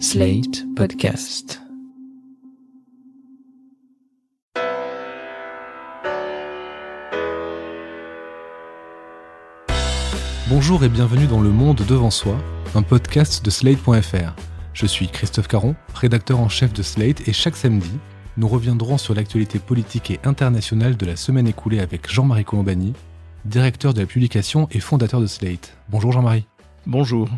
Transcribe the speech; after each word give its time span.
Slate 0.00 0.64
Podcast. 0.74 1.62
Bonjour 10.48 10.82
et 10.82 10.88
bienvenue 10.88 11.26
dans 11.26 11.40
Le 11.40 11.50
Monde 11.50 11.82
Devant 11.88 12.10
Soi, 12.10 12.36
un 12.74 12.82
podcast 12.82 13.44
de 13.44 13.50
Slate.fr. 13.50 14.34
Je 14.72 14.86
suis 14.86 15.06
Christophe 15.06 15.46
Caron, 15.46 15.76
rédacteur 15.94 16.40
en 16.40 16.48
chef 16.48 16.72
de 16.72 16.82
Slate, 16.82 17.28
et 17.28 17.32
chaque 17.32 17.56
samedi, 17.56 17.92
nous 18.36 18.48
reviendrons 18.48 18.98
sur 18.98 19.14
l'actualité 19.14 19.60
politique 19.60 20.10
et 20.10 20.18
internationale 20.24 20.96
de 20.96 21.06
la 21.06 21.14
semaine 21.14 21.46
écoulée 21.46 21.78
avec 21.78 22.12
Jean-Marie 22.12 22.44
Colombani, 22.44 22.94
directeur 23.44 23.94
de 23.94 24.00
la 24.00 24.06
publication 24.06 24.66
et 24.72 24.80
fondateur 24.80 25.20
de 25.20 25.26
Slate. 25.26 25.76
Bonjour 25.88 26.10
Jean-Marie. 26.10 26.46
Bonjour. 26.84 27.28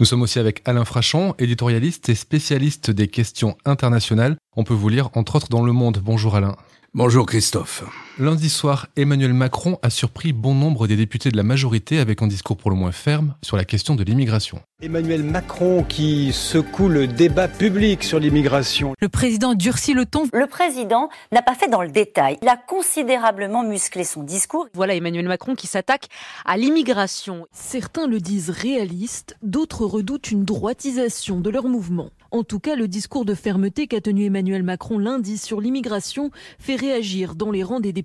Nous 0.00 0.06
sommes 0.06 0.22
aussi 0.22 0.38
avec 0.38 0.62
Alain 0.64 0.84
Frachon, 0.84 1.34
éditorialiste 1.38 2.08
et 2.08 2.14
spécialiste 2.14 2.90
des 2.90 3.08
questions 3.08 3.56
internationales. 3.64 4.36
On 4.56 4.64
peut 4.64 4.74
vous 4.74 4.88
lire 4.88 5.10
entre 5.14 5.36
autres 5.36 5.48
dans 5.48 5.62
Le 5.62 5.72
Monde. 5.72 6.00
Bonjour 6.02 6.34
Alain. 6.34 6.56
Bonjour 6.94 7.26
Christophe. 7.26 7.84
Lundi 8.18 8.50
soir, 8.50 8.88
Emmanuel 8.96 9.32
Macron 9.32 9.78
a 9.80 9.88
surpris 9.88 10.34
bon 10.34 10.54
nombre 10.54 10.86
des 10.86 10.96
députés 10.96 11.30
de 11.30 11.36
la 11.36 11.42
majorité 11.42 11.98
avec 11.98 12.20
un 12.20 12.26
discours 12.26 12.58
pour 12.58 12.70
le 12.70 12.76
moins 12.76 12.92
ferme 12.92 13.34
sur 13.40 13.56
la 13.56 13.64
question 13.64 13.94
de 13.94 14.04
l'immigration. 14.04 14.60
Emmanuel 14.82 15.22
Macron 15.22 15.82
qui 15.82 16.32
secoue 16.32 16.88
le 16.88 17.06
débat 17.06 17.48
public 17.48 18.04
sur 18.04 18.18
l'immigration. 18.18 18.94
Le 19.00 19.08
président 19.08 19.54
durcit 19.54 19.94
le 19.94 20.04
ton. 20.04 20.24
Le 20.34 20.46
président 20.46 21.08
n'a 21.30 21.40
pas 21.40 21.54
fait 21.54 21.68
dans 21.68 21.82
le 21.82 21.88
détail. 21.88 22.36
Il 22.42 22.48
a 22.48 22.56
considérablement 22.56 23.62
musclé 23.62 24.04
son 24.04 24.24
discours. 24.24 24.66
Voilà 24.74 24.94
Emmanuel 24.94 25.26
Macron 25.26 25.54
qui 25.54 25.66
s'attaque 25.66 26.08
à 26.44 26.58
l'immigration. 26.58 27.46
Certains 27.52 28.06
le 28.06 28.20
disent 28.20 28.50
réaliste, 28.50 29.36
d'autres 29.42 29.86
redoutent 29.86 30.30
une 30.30 30.44
droitisation 30.44 31.40
de 31.40 31.48
leur 31.48 31.64
mouvement. 31.64 32.10
En 32.30 32.44
tout 32.44 32.60
cas, 32.60 32.76
le 32.76 32.88
discours 32.88 33.26
de 33.26 33.34
fermeté 33.34 33.86
qu'a 33.86 34.00
tenu 34.00 34.24
Emmanuel 34.24 34.62
Macron 34.62 34.98
lundi 34.98 35.36
sur 35.36 35.60
l'immigration 35.60 36.30
fait 36.58 36.76
réagir 36.76 37.34
dans 37.34 37.50
les 37.50 37.62
rangs 37.62 37.80
des 37.80 37.92
députés 37.92 38.01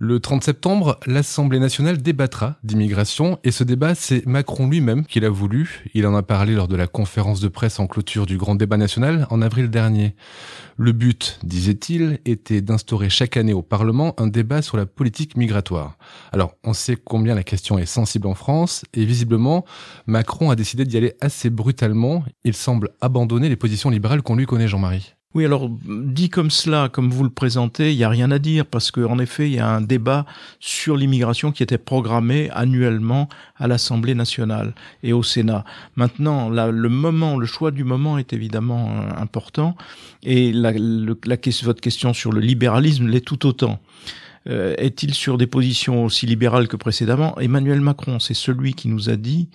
Le 0.00 0.20
30 0.20 0.44
septembre, 0.44 1.00
l'Assemblée 1.06 1.58
nationale 1.58 2.00
débattra 2.00 2.56
d'immigration 2.62 3.40
et 3.42 3.50
ce 3.50 3.64
débat, 3.64 3.96
c'est 3.96 4.24
Macron 4.26 4.68
lui-même 4.68 5.04
qui 5.04 5.18
l'a 5.18 5.28
voulu. 5.28 5.82
Il 5.92 6.06
en 6.06 6.14
a 6.14 6.22
parlé 6.22 6.54
lors 6.54 6.68
de 6.68 6.76
la 6.76 6.86
conférence 6.86 7.40
de 7.40 7.48
presse 7.48 7.80
en 7.80 7.88
clôture 7.88 8.24
du 8.24 8.36
grand 8.36 8.54
débat 8.54 8.76
national 8.76 9.26
en 9.30 9.42
avril 9.42 9.70
dernier. 9.70 10.14
Le 10.76 10.92
but, 10.92 11.40
disait-il, 11.42 12.20
était 12.26 12.60
d'instaurer 12.60 13.10
chaque 13.10 13.36
année 13.36 13.52
au 13.52 13.62
Parlement 13.62 14.14
un 14.18 14.28
débat 14.28 14.62
sur 14.62 14.76
la 14.76 14.86
politique 14.86 15.36
migratoire. 15.36 15.98
Alors, 16.30 16.54
on 16.62 16.74
sait 16.74 16.94
combien 16.94 17.34
la 17.34 17.42
question 17.42 17.76
est 17.76 17.84
sensible 17.84 18.28
en 18.28 18.34
France 18.34 18.84
et 18.94 19.04
visiblement, 19.04 19.64
Macron 20.06 20.50
a 20.50 20.54
décidé 20.54 20.84
d'y 20.84 20.96
aller 20.96 21.14
assez 21.20 21.50
brutalement. 21.50 22.22
Il 22.44 22.54
semble 22.54 22.90
abandonner 23.00 23.48
les 23.48 23.56
positions 23.56 23.90
libérales 23.90 24.22
qu'on 24.22 24.36
lui 24.36 24.46
connaît, 24.46 24.68
Jean-Marie. 24.68 25.17
Oui, 25.34 25.44
alors 25.44 25.68
dit 25.86 26.30
comme 26.30 26.50
cela, 26.50 26.88
comme 26.88 27.10
vous 27.10 27.22
le 27.22 27.28
présentez, 27.28 27.92
il 27.92 27.98
n'y 27.98 28.04
a 28.04 28.08
rien 28.08 28.30
à 28.30 28.38
dire 28.38 28.64
parce 28.64 28.90
qu'en 28.90 29.18
effet, 29.18 29.46
il 29.50 29.56
y 29.56 29.58
a 29.58 29.68
un 29.68 29.82
débat 29.82 30.24
sur 30.58 30.96
l'immigration 30.96 31.52
qui 31.52 31.62
était 31.62 31.76
programmé 31.76 32.48
annuellement 32.54 33.28
à 33.56 33.68
l'Assemblée 33.68 34.14
nationale 34.14 34.74
et 35.02 35.12
au 35.12 35.22
Sénat. 35.22 35.66
Maintenant, 35.96 36.48
le 36.48 36.88
moment, 36.88 37.36
le 37.36 37.44
choix 37.44 37.72
du 37.72 37.84
moment 37.84 38.16
est 38.16 38.32
évidemment 38.32 38.88
euh, 38.90 39.20
important 39.20 39.76
et 40.22 40.50
votre 40.52 41.80
question 41.82 42.14
sur 42.14 42.32
le 42.32 42.40
libéralisme 42.40 43.06
l'est 43.06 43.20
tout 43.20 43.46
autant. 43.46 43.80
Euh, 44.48 44.74
est-il 44.78 45.12
sur 45.12 45.36
des 45.36 45.46
positions 45.46 46.06
aussi 46.06 46.24
libérales 46.24 46.68
que 46.68 46.76
précédemment? 46.76 47.38
Emmanuel 47.38 47.82
Macron, 47.82 48.18
c'est 48.18 48.32
celui 48.32 48.72
qui 48.72 48.88
nous 48.88 49.10
a 49.10 49.16
dit 49.16 49.50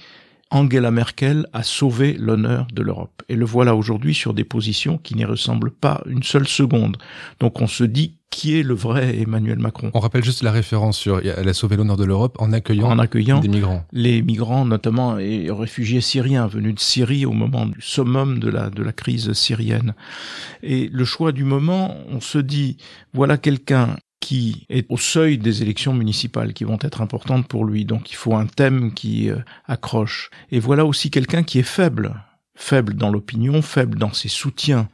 Angela 0.53 0.91
Merkel 0.91 1.47
a 1.51 1.63
sauvé 1.63 2.13
l'honneur 2.13 2.67
de 2.71 2.83
l'Europe. 2.83 3.23
Et 3.27 3.35
le 3.35 3.43
voilà 3.43 3.75
aujourd'hui 3.75 4.13
sur 4.13 4.35
des 4.35 4.43
positions 4.43 4.99
qui 4.99 5.15
n'y 5.15 5.25
ressemblent 5.25 5.71
pas 5.71 6.03
une 6.05 6.21
seule 6.21 6.47
seconde. 6.47 6.97
Donc 7.39 7.59
on 7.59 7.65
se 7.65 7.83
dit 7.83 8.17
qui 8.29 8.59
est 8.59 8.63
le 8.63 8.75
vrai 8.75 9.19
Emmanuel 9.19 9.57
Macron? 9.57 9.89
On 9.95 9.99
rappelle 9.99 10.23
juste 10.23 10.43
la 10.43 10.51
référence 10.51 10.97
sur 10.97 11.19
elle 11.19 11.49
a 11.49 11.53
sauvé 11.53 11.75
l'honneur 11.75 11.97
de 11.97 12.05
l'Europe 12.05 12.35
en 12.39 12.53
accueillant, 12.53 12.87
en 12.87 12.99
accueillant 12.99 13.39
des 13.39 13.47
migrants. 13.47 13.83
Les 13.91 14.21
migrants, 14.21 14.65
notamment 14.65 15.15
les 15.15 15.49
réfugiés 15.49 16.01
syriens 16.01 16.45
venus 16.45 16.75
de 16.75 16.79
Syrie 16.79 17.25
au 17.25 17.31
moment 17.31 17.65
du 17.65 17.81
summum 17.81 18.37
de 18.37 18.49
la, 18.49 18.69
de 18.69 18.83
la 18.83 18.91
crise 18.91 19.33
syrienne. 19.33 19.95
Et 20.61 20.87
le 20.91 21.05
choix 21.05 21.31
du 21.31 21.45
moment, 21.45 21.97
on 22.09 22.21
se 22.21 22.37
dit, 22.37 22.77
voilà 23.13 23.37
quelqu'un 23.37 23.97
qui 24.23 24.65
est 24.69 24.85
au 24.87 24.95
seuil 24.95 25.37
des 25.37 25.63
élections 25.63 25.93
municipales 25.93 26.53
qui 26.53 26.63
vont 26.63 26.77
être 26.79 27.01
importantes 27.01 27.45
pour 27.45 27.65
lui. 27.65 27.83
Donc 27.83 28.09
il 28.09 28.15
faut 28.15 28.35
un 28.35 28.45
thème 28.45 28.93
qui 28.93 29.29
euh, 29.29 29.35
accroche. 29.65 30.29
Et 30.49 30.61
voilà 30.61 30.85
aussi 30.85 31.11
quelqu'un 31.11 31.43
qui 31.43 31.59
est 31.59 31.61
faible, 31.61 32.23
faible 32.55 32.93
dans 32.93 33.09
l'opinion, 33.09 33.61
faible 33.61 33.99
dans 33.99 34.13
ses 34.13 34.29
soutiens, 34.29 34.87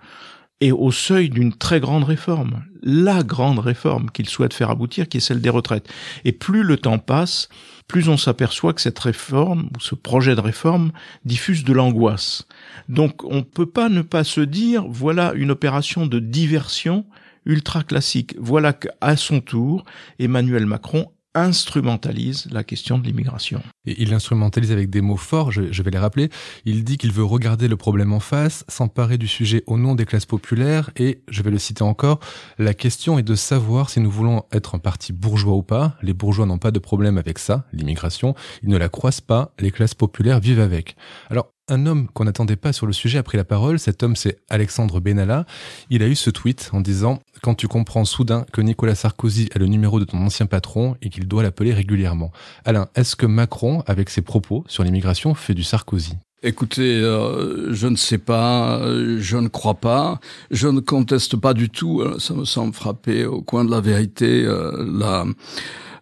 et 0.62 0.72
au 0.72 0.92
seuil 0.92 1.30
d'une 1.30 1.54
très 1.54 1.80
grande 1.80 2.06
réforme, 2.06 2.64
la 2.82 3.22
grande 3.22 3.60
réforme 3.60 4.10
qu'il 4.10 4.28
souhaite 4.28 4.56
faire 4.56 4.72
aboutir, 4.72 5.08
qui 5.08 5.18
est 5.18 5.22
celle 5.22 5.42
des 5.42 5.52
retraites. 5.52 5.88
Et 6.26 6.32
plus 6.32 6.64
le 6.64 6.78
temps 6.78 6.98
passe, 6.98 7.50
plus 7.88 8.10
on 8.10 8.18
s'aperçoit 8.18 8.74
que 8.74 8.82
cette 8.82 8.98
réforme, 8.98 9.70
ou 9.78 9.80
ce 9.80 9.94
projet 9.94 10.36
de 10.36 10.42
réforme, 10.42 10.92
diffuse 11.24 11.64
de 11.64 11.74
l'angoisse. 11.74 12.48
Donc 12.90 13.24
on 13.26 13.36
ne 13.36 13.42
peut 13.42 13.70
pas 13.70 13.90
ne 13.90 14.02
pas 14.02 14.24
se 14.24 14.42
dire, 14.42 14.86
voilà 14.90 15.34
une 15.36 15.52
opération 15.52 16.08
de 16.08 16.18
diversion 16.18 17.06
ultra 17.50 17.84
classique. 17.84 18.36
Voilà 18.40 18.74
qu'à 18.74 19.18
son 19.18 19.42
tour, 19.42 19.84
Emmanuel 20.20 20.66
Macron 20.66 21.08
instrumentalise 21.36 22.48
la 22.52 22.64
question 22.64 22.98
de 22.98 23.06
l'immigration. 23.06 23.62
Et 23.86 24.02
il 24.02 24.10
l'instrumentalise 24.10 24.72
avec 24.72 24.90
des 24.90 25.02
mots 25.02 25.18
forts, 25.18 25.52
je, 25.52 25.84
vais 25.84 25.92
les 25.92 26.00
rappeler. 26.00 26.30
Il 26.66 26.84
dit 26.84 26.98
qu'il 26.98 27.12
veut 27.12 27.24
regarder 27.24 27.68
le 27.68 27.78
problème 27.78 28.14
en 28.14 28.20
face, 28.20 28.66
s'emparer 28.68 29.18
du 29.18 29.28
sujet 29.28 29.64
au 29.68 29.78
nom 29.78 29.96
des 29.96 30.06
classes 30.06 30.26
populaires, 30.26 30.90
et, 30.98 31.22
je 31.30 31.44
vais 31.44 31.52
le 31.52 31.60
citer 31.60 31.84
encore, 31.84 32.20
la 32.58 32.74
question 32.74 33.20
est 33.20 33.24
de 33.24 33.36
savoir 33.36 33.90
si 33.90 34.00
nous 34.00 34.10
voulons 34.10 34.44
être 34.52 34.76
un 34.76 34.80
parti 34.80 35.14
bourgeois 35.14 35.56
ou 35.56 35.64
pas. 35.64 35.96
Les 36.02 36.14
bourgeois 36.14 36.46
n'ont 36.46 36.58
pas 36.58 36.72
de 36.72 36.80
problème 36.80 37.18
avec 37.18 37.38
ça, 37.38 37.66
l'immigration. 37.74 38.34
Ils 38.64 38.70
ne 38.70 38.78
la 38.78 38.90
croisent 38.90 39.22
pas, 39.22 39.54
les 39.60 39.72
classes 39.72 39.96
populaires 39.96 40.40
vivent 40.40 40.60
avec. 40.60 40.96
Alors, 41.30 41.54
un 41.70 41.86
homme 41.86 42.08
qu'on 42.14 42.26
n'attendait 42.26 42.56
pas 42.56 42.74
sur 42.74 42.86
le 42.86 42.94
sujet 42.94 43.18
a 43.18 43.24
pris 43.24 43.38
la 43.38 43.44
parole. 43.44 43.80
Cet 43.80 44.04
homme, 44.04 44.16
c'est 44.16 44.40
Alexandre 44.50 45.00
Benalla. 45.00 45.46
Il 45.90 46.04
a 46.04 46.08
eu 46.08 46.16
ce 46.16 46.30
tweet 46.30 46.70
en 46.74 46.82
disant 46.82 47.20
Quand 47.42 47.56
tu 47.56 47.68
comprends 47.68 48.06
soudain 48.06 48.46
que 48.52 48.62
Nicolas 48.62 48.96
Sarkozy 48.96 49.50
a 49.54 49.60
le 49.60 49.68
numéro 49.68 50.00
de 50.00 50.06
ton 50.06 50.18
ancien 50.18 50.46
patron 50.46 50.96
et 51.02 51.10
qu'il 51.10 51.28
doit 51.28 51.44
l'appeler 51.44 51.74
régulièrement. 51.74 52.32
Alain, 52.66 52.88
est-ce 52.96 53.16
que 53.16 53.26
Macron, 53.26 53.84
avec 53.88 54.10
ses 54.10 54.22
propos 54.22 54.64
sur 54.68 54.84
l'immigration, 54.84 55.34
fait 55.34 55.54
du 55.54 55.64
Sarkozy? 55.64 56.14
Écoutez, 56.42 57.02
euh, 57.02 57.74
je 57.74 57.88
ne 57.88 57.98
sais 57.98 58.18
pas, 58.18 58.80
je 59.18 59.36
ne 59.36 59.50
crois 59.50 59.76
pas, 59.76 60.22
je 60.52 60.70
ne 60.70 60.80
conteste 60.80 61.36
pas 61.36 61.54
du 61.54 61.70
tout, 61.70 62.00
euh, 62.00 62.18
ça 62.18 62.34
me 62.34 62.46
semble 62.46 62.74
frapper 62.74 63.26
au 63.26 63.42
coin 63.42 63.66
de 63.66 63.72
la 63.72 63.82
vérité, 63.82 64.46
euh, 64.46 64.72
la 64.90 65.26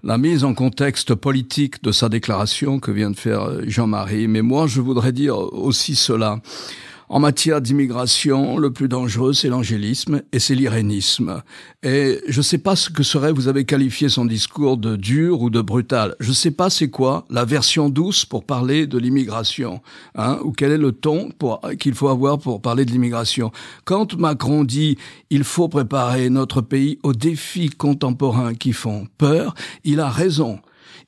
la 0.04 0.18
mise 0.18 0.44
en 0.44 0.54
contexte 0.54 1.16
politique 1.16 1.84
de 1.84 1.92
sa 1.92 2.10
déclaration 2.10 2.80
que 2.80 2.92
vient 2.92 3.12
de 3.12 3.18
faire 3.18 3.68
Jean-Marie. 3.68 4.28
Mais 4.28 4.42
moi, 4.42 4.68
je 4.68 4.82
voudrais 4.82 5.12
dire 5.12 5.38
aussi 5.38 5.96
cela. 5.96 6.40
En 7.10 7.22
matière 7.22 7.62
d'immigration, 7.62 8.58
le 8.58 8.72
plus 8.72 8.90
dangereux, 8.90 9.32
c'est 9.32 9.48
l'angélisme 9.48 10.24
et 10.34 10.40
c'est 10.40 10.56
l'irénisme. 10.56 11.42
Et 11.82 12.20
je 12.28 12.40
ne 12.40 12.44
sais 12.44 12.58
pas 12.58 12.76
ce 12.76 12.90
que 12.90 13.02
serait, 13.02 13.32
vous 13.32 13.48
avez 13.48 13.64
qualifié 13.64 14.10
son 14.10 14.26
discours 14.26 14.76
de 14.76 14.98
dur 14.98 15.42
ou 15.42 15.50
de 15.50 15.62
brutal. 15.62 16.16
Je 16.20 16.30
ne 16.30 16.34
sais 16.34 16.52
pas 16.52 16.70
c'est 16.70 16.90
quoi 16.90 17.26
la 17.30 17.46
version 17.46 17.88
douce 17.88 18.26
pour 18.26 18.44
parler 18.44 18.88
de 18.88 18.98
l'immigration, 18.98 19.80
hein, 20.16 20.40
ou 20.44 20.52
quel 20.52 20.74
est 20.74 20.78
le 20.78 20.92
ton 20.92 21.30
qu'il 21.80 21.94
faut 21.94 22.10
avoir 22.10 22.40
pour 22.40 22.62
parler 22.62 22.84
de 22.84 22.92
l'immigration. 22.92 23.52
Quand 23.86 24.18
Macron 24.18 24.66
dit 24.66 24.98
il 25.30 25.46
faut 25.46 25.70
préparer 25.70 26.30
notre 26.30 26.60
pays 26.60 27.00
aux 27.04 27.14
défis 27.14 27.70
contemporains 27.70 28.54
qui 28.54 28.74
font 28.74 29.08
peur, 29.18 29.56
il 29.86 30.02
a 30.02 30.10
raison 30.10 30.60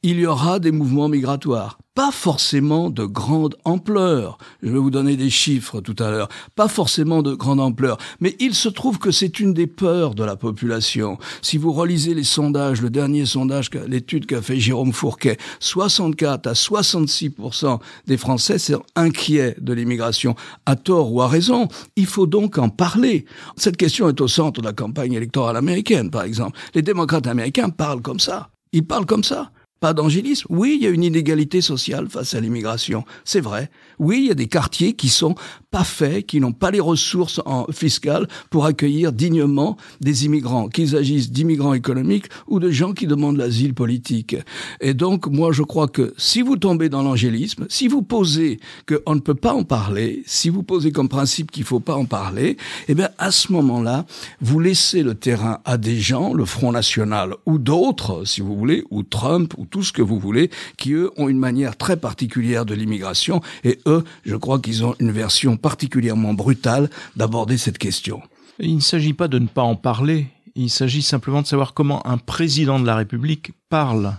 il 0.02 0.20
y 0.20 0.26
aura 0.26 0.60
des 0.60 0.72
mouvements 0.72 1.10
migratoires. 1.10 1.78
Pas 2.00 2.12
forcément 2.12 2.90
de 2.90 3.04
grande 3.04 3.58
ampleur. 3.66 4.38
Je 4.64 4.70
vais 4.70 4.80
vous 4.80 4.90
donner 4.90 5.18
des 5.18 5.30
chiffres 5.30 5.82
tout 5.82 5.98
à 6.00 6.10
l'heure. 6.10 6.30
Pas 6.56 6.70
forcément 6.70 7.22
de 7.22 7.34
grande 7.34 7.60
ampleur. 7.60 7.98
Mais 8.22 8.38
il 8.40 8.56
se 8.56 8.70
trouve 8.70 9.00
que 9.00 9.12
c'est 9.12 9.42
une 9.42 9.54
des 9.54 9.68
peurs 9.68 10.16
de 10.16 10.24
la 10.24 10.38
population. 10.38 11.18
Si 11.42 11.58
vous 11.58 11.74
relisez 11.74 12.14
les 12.14 12.24
sondages, 12.24 12.82
le 12.82 12.90
dernier 12.90 13.26
sondage, 13.26 13.70
l'étude 13.86 14.28
qu'a 14.28 14.42
fait 14.42 14.62
Jérôme 14.62 14.94
Fourquet, 14.94 15.36
64 15.60 16.48
à 16.48 16.54
66% 16.54 17.80
des 18.08 18.16
Français 18.16 18.60
sont 18.60 18.82
inquiets 18.96 19.58
de 19.60 19.74
l'immigration. 19.74 20.36
À 20.66 20.78
tort 20.78 21.12
ou 21.12 21.22
à 21.22 21.28
raison. 21.28 21.68
Il 21.98 22.06
faut 22.06 22.28
donc 22.28 22.58
en 22.60 22.70
parler. 22.70 23.26
Cette 23.58 23.76
question 23.76 24.08
est 24.08 24.22
au 24.22 24.30
centre 24.30 24.62
de 24.62 24.66
la 24.66 24.72
campagne 24.72 25.12
électorale 25.12 25.58
américaine, 25.58 26.10
par 26.12 26.24
exemple. 26.24 26.58
Les 26.76 26.82
démocrates 26.82 27.28
américains 27.28 27.70
parlent 27.70 28.02
comme 28.02 28.22
ça. 28.22 28.52
Ils 28.72 28.88
parlent 28.88 29.06
comme 29.06 29.26
ça. 29.26 29.52
Pas 29.80 29.94
d'angélisme. 29.94 30.48
Oui, 30.50 30.78
il 30.80 30.84
y 30.84 30.88
a 30.88 30.90
une 30.90 31.04
inégalité 31.04 31.62
sociale 31.62 32.10
face 32.10 32.34
à 32.34 32.40
l'immigration. 32.40 33.06
C'est 33.24 33.40
vrai. 33.40 33.72
Oui, 33.98 34.20
il 34.24 34.28
y 34.28 34.32
a 34.32 34.36
des 34.36 34.48
quartiers 34.48 34.94
qui 34.94 35.10
sont 35.10 35.36
pas 35.72 35.84
fait, 35.84 36.24
qui 36.24 36.40
n'ont 36.40 36.52
pas 36.52 36.72
les 36.72 36.80
ressources 36.80 37.42
en, 37.46 37.66
fiscales 37.72 38.28
pour 38.50 38.66
accueillir 38.66 39.14
dignement 39.14 39.78
des 40.02 40.26
immigrants, 40.26 40.68
qu'ils 40.68 40.96
agissent 40.96 41.32
d'immigrants 41.32 41.76
économiques 41.76 42.26
ou 42.48 42.60
de 42.60 42.72
gens 42.72 42.94
qui 42.94 43.06
demandent 43.06 43.38
l'asile 43.38 43.76
politique. 43.76 44.36
Et 44.82 44.96
donc, 44.96 45.28
moi, 45.28 45.52
je 45.52 45.62
crois 45.62 45.88
que 45.88 46.14
si 46.18 46.42
vous 46.42 46.58
tombez 46.58 46.90
dans 46.90 47.04
l'angélisme, 47.04 47.68
si 47.70 47.88
vous 47.88 48.02
posez 48.02 48.60
qu'on 48.88 49.14
ne 49.14 49.20
peut 49.20 49.36
pas 49.36 49.54
en 49.54 49.64
parler, 49.64 50.24
si 50.26 50.50
vous 50.50 50.64
posez 50.64 50.92
comme 50.92 51.08
principe 51.08 51.52
qu'il 51.52 51.64
faut 51.64 51.80
pas 51.80 51.96
en 51.96 52.06
parler, 52.06 52.58
eh 52.88 52.96
bien, 52.96 53.10
à 53.20 53.30
ce 53.30 53.52
moment-là, 53.52 54.06
vous 54.42 54.60
laissez 54.60 55.04
le 55.04 55.14
terrain 55.14 55.60
à 55.66 55.78
des 55.78 56.00
gens, 56.00 56.34
le 56.34 56.46
Front 56.46 56.72
National 56.72 57.36
ou 57.46 57.60
d'autres, 57.60 58.26
si 58.26 58.42
vous 58.42 58.58
voulez, 58.58 58.84
ou 58.90 59.04
Trump 59.04 59.54
ou 59.58 59.66
tout 59.66 59.84
ce 59.84 59.94
que 59.94 60.02
vous 60.02 60.18
voulez, 60.18 60.50
qui 60.78 60.94
eux 60.94 61.12
ont 61.18 61.30
une 61.30 61.38
manière 61.38 61.78
très 61.78 61.98
particulière 61.98 62.66
de 62.66 62.74
l'immigration 62.74 63.42
et 63.64 63.80
eux, 63.86 64.04
je 64.24 64.36
crois 64.36 64.60
qu'ils 64.60 64.84
ont 64.84 64.96
une 65.00 65.12
version 65.12 65.59
particulièrement 65.60 66.34
brutale 66.34 66.90
d'aborder 67.16 67.58
cette 67.58 67.78
question. 67.78 68.22
Il 68.60 68.76
ne 68.76 68.82
s'agit 68.82 69.14
pas 69.14 69.28
de 69.28 69.40
ne 69.40 69.48
pas 69.48 69.62
en 69.62 69.76
parler, 69.76 70.28
il 70.56 70.70
s'agit 70.70 71.02
simplement 71.02 71.42
de 71.42 71.48
savoir 71.48 71.74
comment 71.74 72.06
un 72.06 72.18
président 72.18 72.80
de 72.80 72.86
la 72.86 72.96
République 72.96 73.52
parle. 73.70 74.16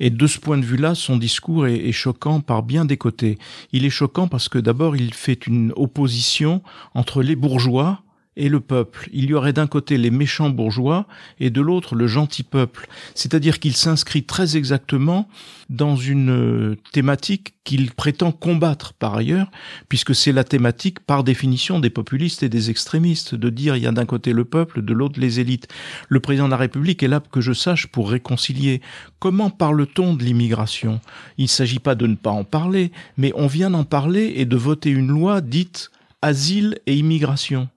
Et 0.00 0.10
de 0.10 0.26
ce 0.26 0.38
point 0.38 0.58
de 0.58 0.64
vue-là, 0.64 0.94
son 0.94 1.16
discours 1.16 1.66
est, 1.66 1.76
est, 1.76 1.92
choquant 1.92 2.40
par 2.40 2.62
bien 2.62 2.84
des 2.84 2.96
côtés. 2.96 3.38
Il 3.72 3.84
est 3.84 3.90
choquant 3.90 4.26
parce 4.26 4.48
que 4.48 4.58
d'abord, 4.58 4.96
il 4.96 5.14
fait 5.14 5.46
une 5.46 5.72
opposition 5.76 6.62
entre 6.94 7.22
les 7.22 7.36
bourgeois, 7.36 8.02
et 8.36 8.48
le 8.48 8.60
peuple. 8.60 9.08
Il 9.12 9.26
y 9.26 9.34
aurait 9.34 9.52
d'un 9.52 9.66
côté 9.66 9.98
les 9.98 10.10
méchants 10.10 10.50
bourgeois 10.50 11.06
et 11.38 11.50
de 11.50 11.60
l'autre 11.60 11.94
le 11.94 12.06
gentil 12.06 12.42
peuple. 12.42 12.88
C'est-à-dire 13.14 13.60
qu'il 13.60 13.76
s'inscrit 13.76 14.24
très 14.24 14.56
exactement 14.56 15.28
dans 15.68 15.96
une 15.96 16.30
euh, 16.30 16.76
thématique 16.92 17.54
qu'il 17.64 17.92
prétend 17.92 18.32
combattre 18.32 18.94
par 18.94 19.14
ailleurs, 19.14 19.50
puisque 19.88 20.14
c'est 20.14 20.32
la 20.32 20.44
thématique 20.44 21.00
par 21.00 21.24
définition 21.24 21.78
des 21.78 21.90
populistes 21.90 22.42
et 22.42 22.48
des 22.48 22.70
extrémistes, 22.70 23.34
de 23.34 23.50
dire 23.50 23.76
il 23.76 23.82
y 23.82 23.86
a 23.86 23.92
d'un 23.92 24.06
côté 24.06 24.32
le 24.32 24.44
peuple, 24.44 24.82
de 24.82 24.92
l'autre 24.92 25.20
les 25.20 25.38
élites. 25.38 25.68
Le 26.08 26.20
président 26.20 26.46
de 26.46 26.50
la 26.50 26.56
République 26.56 27.02
est 27.02 27.08
là, 27.08 27.20
que 27.20 27.40
je 27.40 27.52
sache, 27.52 27.86
pour 27.86 28.10
réconcilier. 28.10 28.80
Comment 29.18 29.50
parle-t-on 29.50 30.14
de 30.14 30.24
l'immigration? 30.24 31.00
Il 31.38 31.44
ne 31.44 31.48
s'agit 31.48 31.78
pas 31.78 31.94
de 31.94 32.06
ne 32.06 32.16
pas 32.16 32.30
en 32.30 32.44
parler, 32.44 32.92
mais 33.16 33.32
on 33.36 33.46
vient 33.46 33.70
d'en 33.70 33.84
parler 33.84 34.32
et 34.36 34.44
de 34.44 34.56
voter 34.56 34.90
une 34.90 35.08
loi 35.08 35.40
dite 35.40 35.90
asile 36.22 36.78
et 36.86 36.96
immigration. 36.96 37.68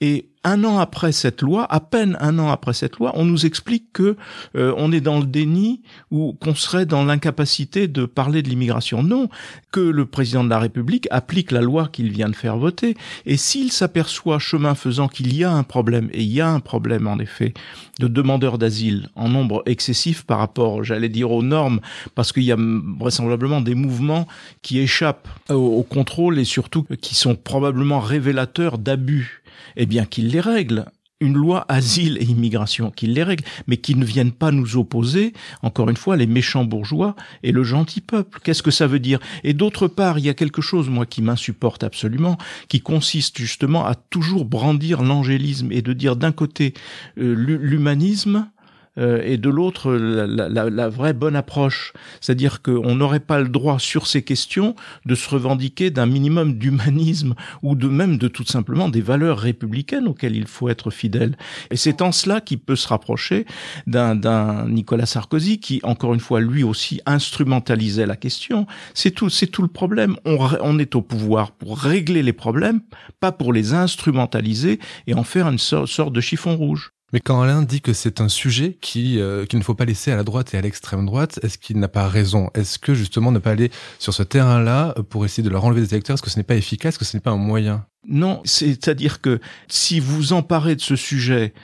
Et 0.00 0.28
un 0.44 0.64
an 0.64 0.78
après 0.78 1.12
cette 1.12 1.42
loi, 1.42 1.66
à 1.68 1.80
peine 1.80 2.16
un 2.20 2.38
an 2.38 2.48
après 2.48 2.72
cette 2.72 2.96
loi, 2.96 3.12
on 3.14 3.24
nous 3.24 3.44
explique 3.44 3.92
que 3.92 4.16
euh, 4.56 4.72
on 4.76 4.92
est 4.92 5.00
dans 5.00 5.18
le 5.18 5.26
déni 5.26 5.82
ou 6.10 6.36
qu'on 6.40 6.54
serait 6.54 6.86
dans 6.86 7.04
l'incapacité 7.04 7.88
de 7.88 8.06
parler 8.06 8.42
de 8.42 8.48
l'immigration. 8.48 9.02
Non, 9.02 9.28
que 9.72 9.80
le 9.80 10.06
président 10.06 10.44
de 10.44 10.48
la 10.48 10.58
République 10.58 11.08
applique 11.10 11.50
la 11.50 11.60
loi 11.60 11.88
qu'il 11.92 12.10
vient 12.10 12.28
de 12.28 12.36
faire 12.36 12.56
voter. 12.56 12.96
Et 13.26 13.36
s'il 13.36 13.72
s'aperçoit, 13.72 14.38
chemin 14.38 14.74
faisant, 14.74 15.08
qu'il 15.08 15.34
y 15.34 15.44
a 15.44 15.52
un 15.52 15.64
problème, 15.64 16.08
et 16.12 16.22
il 16.22 16.32
y 16.32 16.40
a 16.40 16.48
un 16.48 16.60
problème 16.60 17.06
en 17.06 17.18
effet, 17.18 17.52
de 17.98 18.08
demandeurs 18.08 18.58
d'asile 18.58 19.08
en 19.16 19.28
nombre 19.28 19.62
excessif 19.66 20.24
par 20.24 20.38
rapport, 20.38 20.84
j'allais 20.84 21.08
dire, 21.08 21.30
aux 21.30 21.42
normes, 21.42 21.80
parce 22.14 22.32
qu'il 22.32 22.44
y 22.44 22.52
a 22.52 22.56
vraisemblablement 22.98 23.60
des 23.60 23.74
mouvements 23.74 24.26
qui 24.62 24.78
échappent 24.78 25.28
au, 25.50 25.54
au 25.54 25.82
contrôle 25.82 26.38
et 26.38 26.44
surtout 26.44 26.84
qui 27.00 27.14
sont 27.14 27.34
probablement 27.34 28.00
révélateurs 28.00 28.78
d'abus 28.78 29.42
eh 29.76 29.86
bien 29.86 30.04
qu'il 30.04 30.28
les 30.28 30.40
règle 30.40 30.86
une 31.20 31.36
loi 31.36 31.64
asile 31.68 32.18
et 32.20 32.24
immigration 32.24 32.90
qui 32.90 33.06
les 33.06 33.22
règle, 33.22 33.44
mais 33.66 33.76
qui 33.76 33.94
ne 33.94 34.04
viennent 34.04 34.32
pas 34.32 34.52
nous 34.52 34.76
opposer, 34.76 35.32
encore 35.62 35.90
une 35.90 35.96
fois, 35.96 36.16
les 36.16 36.26
méchants 36.26 36.64
bourgeois 36.64 37.16
et 37.42 37.52
le 37.52 37.64
gentil 37.64 38.00
peuple. 38.00 38.38
Qu'est-ce 38.42 38.62
que 38.62 38.70
ça 38.70 38.86
veut 38.86 39.00
dire? 39.00 39.18
Et 39.42 39.52
d'autre 39.52 39.88
part, 39.88 40.18
il 40.18 40.26
y 40.26 40.28
a 40.28 40.34
quelque 40.34 40.62
chose, 40.62 40.88
moi, 40.88 41.06
qui 41.06 41.22
m'insupporte 41.22 41.82
absolument, 41.82 42.38
qui 42.68 42.80
consiste 42.80 43.38
justement 43.38 43.84
à 43.84 43.94
toujours 43.94 44.44
brandir 44.44 45.02
l'angélisme 45.02 45.72
et 45.72 45.82
de 45.82 45.92
dire 45.92 46.16
d'un 46.16 46.32
côté 46.32 46.74
euh, 47.18 47.34
l'humanisme, 47.34 48.48
euh, 48.98 49.22
et 49.24 49.36
de 49.36 49.48
l'autre 49.48 49.92
la, 49.92 50.48
la, 50.48 50.70
la, 50.70 50.88
vraie 50.88 51.12
bonne 51.12 51.36
approche. 51.36 51.92
C'est-à-dire 52.20 52.62
qu'on 52.62 52.94
n'aurait 52.94 53.20
pas 53.20 53.40
le 53.40 53.48
droit 53.48 53.78
sur 53.78 54.06
ces 54.06 54.22
questions 54.22 54.74
de 55.06 55.14
se 55.14 55.28
revendiquer 55.28 55.90
d'un 55.90 56.06
minimum 56.06 56.54
d'humanisme 56.54 57.34
ou 57.62 57.74
de 57.74 57.88
même 57.88 58.18
de 58.18 58.28
tout 58.28 58.44
simplement 58.44 58.88
des 58.88 59.00
valeurs 59.00 59.38
républicaines 59.38 60.08
auxquelles 60.08 60.36
il 60.36 60.46
faut 60.46 60.68
être 60.68 60.90
fidèle. 60.90 61.36
Et 61.70 61.76
c'est 61.76 62.02
en 62.02 62.12
cela 62.12 62.40
qu'il 62.40 62.58
peut 62.58 62.76
se 62.76 62.88
rapprocher 62.88 63.46
d'un 63.86 64.66
Nicolas 64.68 65.06
Sarkozy 65.06 65.60
qui, 65.60 65.80
encore 65.82 66.14
une 66.14 66.20
fois, 66.20 66.40
lui 66.40 66.62
aussi 66.62 67.00
instrumentalisait 67.06 68.06
la 68.06 68.16
question. 68.16 68.66
C'est 68.94 69.10
tout, 69.10 69.30
c'est 69.30 69.46
tout 69.46 69.62
le 69.62 69.68
problème. 69.68 70.16
On, 70.24 70.38
on 70.60 70.78
est 70.78 70.94
au 70.94 71.02
pouvoir 71.02 71.52
pour 71.52 71.78
régler 71.78 72.22
les 72.22 72.32
problèmes, 72.32 72.80
pas 73.20 73.32
pour 73.32 73.52
les 73.52 73.74
instrumentaliser 73.74 74.78
et 75.06 75.14
en 75.14 75.24
faire 75.24 75.48
une 75.48 75.58
sorte 75.58 76.12
de 76.12 76.20
chiffon 76.20 76.56
rouge. 76.56 76.92
Mais 77.12 77.20
quand 77.20 77.40
Alain 77.40 77.62
dit 77.62 77.80
que 77.80 77.94
c'est 77.94 78.20
un 78.20 78.28
sujet 78.28 78.76
qui 78.80 79.18
euh, 79.18 79.46
qu'il 79.46 79.58
ne 79.58 79.64
faut 79.64 79.74
pas 79.74 79.86
laisser 79.86 80.12
à 80.12 80.16
la 80.16 80.24
droite 80.24 80.52
et 80.52 80.58
à 80.58 80.60
l'extrême 80.60 81.06
droite, 81.06 81.40
est-ce 81.42 81.56
qu'il 81.56 81.78
n'a 81.78 81.88
pas 81.88 82.06
raison? 82.06 82.50
Est-ce 82.54 82.78
que 82.78 82.92
justement 82.92 83.32
ne 83.32 83.38
pas 83.38 83.52
aller 83.52 83.70
sur 83.98 84.12
ce 84.12 84.22
terrain-là 84.22 84.94
pour 85.08 85.24
essayer 85.24 85.42
de 85.42 85.48
leur 85.48 85.64
enlever 85.64 85.80
des 85.80 85.94
électeurs, 85.94 86.14
est-ce 86.14 86.22
que 86.22 86.30
ce 86.30 86.36
n'est 86.36 86.44
pas 86.44 86.56
efficace, 86.56 86.94
est-ce 86.94 86.98
que 86.98 87.04
ce 87.06 87.16
n'est 87.16 87.22
pas 87.22 87.30
un 87.30 87.38
moyen? 87.38 87.86
Non, 88.06 88.42
c'est-à-dire 88.44 89.22
que 89.22 89.40
si 89.68 90.00
vous 90.00 90.32
emparez 90.34 90.76
de 90.76 90.80
ce 90.82 90.96
sujet 90.96 91.54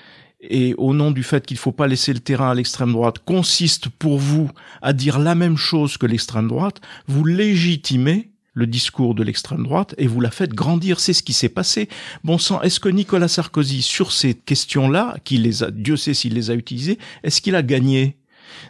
et 0.41 0.75
au 0.79 0.95
nom 0.95 1.11
du 1.11 1.23
fait 1.23 1.45
qu'il 1.45 1.57
ne 1.57 1.61
faut 1.61 1.73
pas 1.73 1.87
laisser 1.87 2.13
le 2.13 2.21
terrain 2.21 2.51
à 2.51 2.55
l'extrême 2.55 2.93
droite 2.93 3.19
consiste 3.19 3.89
pour 3.89 4.19
vous 4.19 4.51
à 4.83 4.93
dire 4.93 5.19
la 5.19 5.35
même 5.35 5.57
chose 5.57 5.97
que 5.97 6.07
l'extrême 6.07 6.49
droite, 6.49 6.81
vous 7.07 7.25
légitimez 7.25 8.31
le 8.55 8.67
discours 8.67 9.15
de 9.15 9.23
l'extrême 9.23 9.65
droite 9.65 9.95
et 9.99 10.07
vous 10.07 10.21
la 10.21 10.31
faites 10.31 10.55
grandir. 10.55 11.01
C'est 11.01 11.13
ce 11.13 11.23
qui 11.23 11.33
s'est 11.33 11.49
passé. 11.49 11.89
Bon 12.23 12.39
sang, 12.39 12.63
est-ce 12.63 12.81
que 12.81 12.89
Nicolas 12.89 13.29
Sarkozy, 13.29 13.83
sur 13.83 14.13
ces 14.13 14.35
questions-là, 14.35 15.17
qui 15.25 15.37
les 15.37 15.63
a, 15.63 15.71
Dieu 15.71 15.97
sait 15.97 16.15
s'il 16.15 16.35
les 16.35 16.51
a 16.51 16.55
utilisées, 16.55 16.99
est-ce 17.23 17.41
qu'il 17.41 17.57
a 17.57 17.63
gagné? 17.63 18.17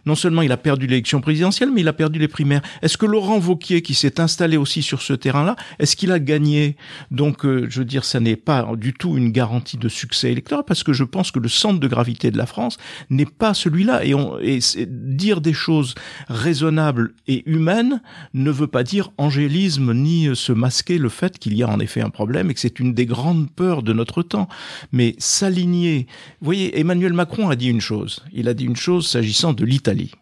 Non 0.07 0.15
seulement 0.15 0.43
il 0.43 0.53
a 0.53 0.57
perdu 0.57 0.87
l'élection 0.87 1.21
présidentielle, 1.21 1.71
mais 1.73 1.81
il 1.81 1.89
a 1.89 1.93
perdu 1.93 2.19
les 2.19 2.29
primaires. 2.29 2.63
Est-ce 2.83 2.97
que 2.97 3.07
Laurent 3.07 3.39
Vauquier, 3.39 3.83
qui 3.83 3.95
s'est 3.95 4.21
installé 4.21 4.57
aussi 4.57 4.83
sur 4.83 5.03
ce 5.03 5.13
terrain-là, 5.13 5.57
est-ce 5.79 5.97
qu'il 5.97 6.13
a 6.13 6.19
gagné? 6.19 6.77
Donc, 7.11 7.45
euh, 7.45 7.67
je 7.69 7.81
veux 7.81 7.85
dire, 7.85 8.05
ça 8.05 8.21
n'est 8.21 8.37
pas 8.37 8.69
du 8.77 8.93
tout 8.93 9.17
une 9.17 9.31
garantie 9.31 9.77
de 9.77 9.89
succès 9.89 10.33
électoral, 10.33 10.65
parce 10.67 10.83
que 10.83 10.93
je 10.93 11.05
pense 11.05 11.31
que 11.31 11.39
le 11.39 11.49
centre 11.49 11.81
de 11.81 11.89
gravité 11.89 12.31
de 12.31 12.39
la 12.39 12.47
France 12.47 12.79
n'est 13.11 13.27
pas 13.27 13.55
celui-là. 13.55 14.05
Et, 14.05 14.15
on, 14.15 14.39
et 14.41 14.61
dire 14.87 15.41
des 15.41 15.53
choses 15.53 15.95
raisonnables 16.29 17.15
et 17.27 17.43
humaines 17.47 18.01
ne 18.33 18.51
veut 18.51 18.67
pas 18.67 18.83
dire 18.83 19.11
angélisme 19.19 19.93
ni 19.93 20.29
euh, 20.29 20.35
se 20.35 20.53
masquer 20.53 20.99
le 20.99 21.09
fait 21.09 21.39
qu'il 21.39 21.55
y 21.55 21.63
a 21.63 21.69
en 21.69 21.81
effet 21.81 22.01
un 22.01 22.11
problème 22.11 22.51
et 22.51 22.55
que 22.55 22.61
c'est 22.61 22.81
une 22.81 22.95
des 22.95 23.07
grandes 23.07 23.51
peurs 23.51 23.83
de 23.83 23.93
notre 23.93 24.23
temps. 24.23 24.49
Mais 24.93 25.15
s'aligner, 25.19 26.07
vous 26.41 26.47
voyez, 26.47 26.79
Emmanuel 26.79 27.13
Macron 27.13 27.49
a 27.49 27.57
dit 27.57 27.69
une 27.69 27.81
chose. 27.81 28.25
Il 28.33 28.49
a 28.49 28.55
dit 28.55 28.65
une 28.65 28.77
chose 28.77 29.07
s'agissant 29.07 29.53
de 29.53 29.65
l'Italie. 29.75 30.13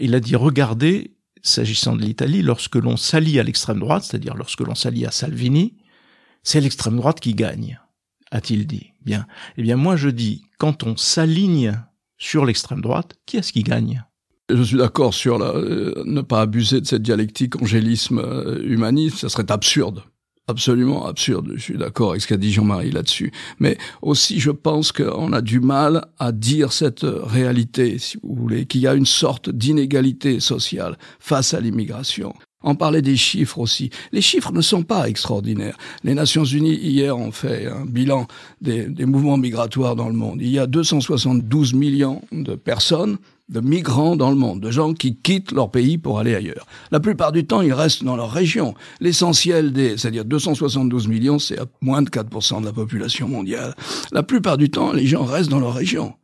Il 0.00 0.14
a 0.14 0.20
dit 0.20 0.34
regardez, 0.34 1.14
s'agissant 1.42 1.94
de 1.94 2.02
l'Italie, 2.02 2.42
lorsque 2.42 2.76
l'on 2.76 2.96
s'allie 2.96 3.38
à 3.38 3.42
l'extrême 3.42 3.78
droite, 3.78 4.04
c'est-à-dire 4.04 4.34
lorsque 4.34 4.60
l'on 4.60 4.74
s'allie 4.74 5.06
à 5.06 5.10
Salvini, 5.10 5.76
c'est 6.42 6.60
l'extrême 6.60 6.96
droite 6.96 7.20
qui 7.20 7.34
gagne, 7.34 7.78
a-t-il 8.32 8.66
dit. 8.66 8.90
Bien. 9.04 9.26
Eh 9.56 9.62
bien, 9.62 9.76
moi 9.76 9.96
je 9.96 10.08
dis, 10.08 10.42
quand 10.58 10.82
on 10.82 10.96
s'aligne 10.96 11.80
sur 12.18 12.44
l'extrême 12.44 12.80
droite, 12.80 13.14
qui 13.26 13.36
est-ce 13.36 13.52
qui 13.52 13.62
gagne? 13.62 14.04
Je 14.48 14.62
suis 14.62 14.76
d'accord 14.76 15.14
sur 15.14 15.40
euh, 15.40 16.02
ne 16.04 16.20
pas 16.20 16.40
abuser 16.40 16.80
de 16.80 16.86
cette 16.86 17.02
dialectique 17.02 17.60
angélisme-humanisme, 17.62 19.16
euh, 19.16 19.18
ça 19.18 19.28
serait 19.28 19.50
absurde 19.50 20.02
absolument 20.48 21.06
absurde. 21.06 21.52
Je 21.54 21.60
suis 21.60 21.78
d'accord 21.78 22.10
avec 22.10 22.22
ce 22.22 22.28
qu'a 22.28 22.36
dit 22.36 22.52
Jean-Marie 22.52 22.90
là-dessus. 22.90 23.32
Mais 23.58 23.78
aussi, 24.00 24.40
je 24.40 24.50
pense 24.50 24.92
qu'on 24.92 25.32
a 25.32 25.40
du 25.40 25.60
mal 25.60 26.06
à 26.18 26.32
dire 26.32 26.72
cette 26.72 27.04
réalité, 27.04 27.98
si 27.98 28.18
vous 28.22 28.34
voulez, 28.34 28.66
qu'il 28.66 28.80
y 28.80 28.86
a 28.86 28.94
une 28.94 29.06
sorte 29.06 29.50
d'inégalité 29.50 30.40
sociale 30.40 30.98
face 31.20 31.54
à 31.54 31.60
l'immigration. 31.60 32.34
En 32.64 32.76
parler 32.76 33.02
des 33.02 33.16
chiffres 33.16 33.58
aussi. 33.58 33.90
Les 34.12 34.20
chiffres 34.20 34.52
ne 34.52 34.60
sont 34.60 34.84
pas 34.84 35.08
extraordinaires. 35.08 35.76
Les 36.04 36.14
Nations 36.14 36.44
Unies, 36.44 36.76
hier, 36.76 37.16
ont 37.18 37.32
fait 37.32 37.66
un 37.66 37.84
bilan 37.84 38.28
des, 38.60 38.86
des 38.86 39.04
mouvements 39.04 39.36
migratoires 39.36 39.96
dans 39.96 40.08
le 40.08 40.14
monde. 40.14 40.40
Il 40.40 40.48
y 40.50 40.60
a 40.60 40.68
272 40.68 41.74
millions 41.74 42.22
de 42.30 42.54
personnes 42.54 43.18
de 43.52 43.60
migrants 43.60 44.16
dans 44.16 44.30
le 44.30 44.36
monde, 44.36 44.60
de 44.60 44.70
gens 44.70 44.94
qui 44.94 45.16
quittent 45.16 45.52
leur 45.52 45.70
pays 45.70 45.98
pour 45.98 46.18
aller 46.18 46.34
ailleurs. 46.34 46.66
La 46.90 47.00
plupart 47.00 47.32
du 47.32 47.46
temps, 47.46 47.60
ils 47.60 47.74
restent 47.74 48.02
dans 48.02 48.16
leur 48.16 48.32
région. 48.32 48.74
L'essentiel 49.00 49.72
des, 49.72 49.96
c'est-à-dire 49.98 50.24
272 50.24 51.06
millions, 51.06 51.38
c'est 51.38 51.58
moins 51.80 52.02
de 52.02 52.08
4% 52.08 52.60
de 52.60 52.66
la 52.66 52.72
population 52.72 53.28
mondiale. 53.28 53.74
La 54.10 54.22
plupart 54.22 54.56
du 54.56 54.70
temps, 54.70 54.92
les 54.92 55.06
gens 55.06 55.24
restent 55.24 55.50
dans 55.50 55.60
leur 55.60 55.74
région. 55.74 56.14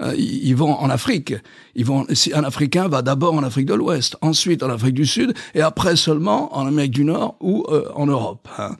Euh, 0.00 0.14
ils 0.16 0.54
vont 0.54 0.74
en 0.74 0.90
Afrique. 0.90 1.34
Ils 1.74 1.84
vont, 1.84 2.06
un 2.34 2.44
Africain 2.44 2.88
va 2.88 3.02
d'abord 3.02 3.34
en 3.34 3.42
Afrique 3.42 3.66
de 3.66 3.74
l'Ouest, 3.74 4.16
ensuite 4.20 4.62
en 4.62 4.70
Afrique 4.70 4.94
du 4.94 5.06
Sud, 5.06 5.34
et 5.54 5.60
après 5.60 5.96
seulement 5.96 6.56
en 6.56 6.66
Amérique 6.66 6.92
du 6.92 7.04
Nord 7.04 7.36
ou 7.40 7.64
euh, 7.68 7.88
en 7.94 8.06
Europe. 8.06 8.48
Hein. 8.58 8.76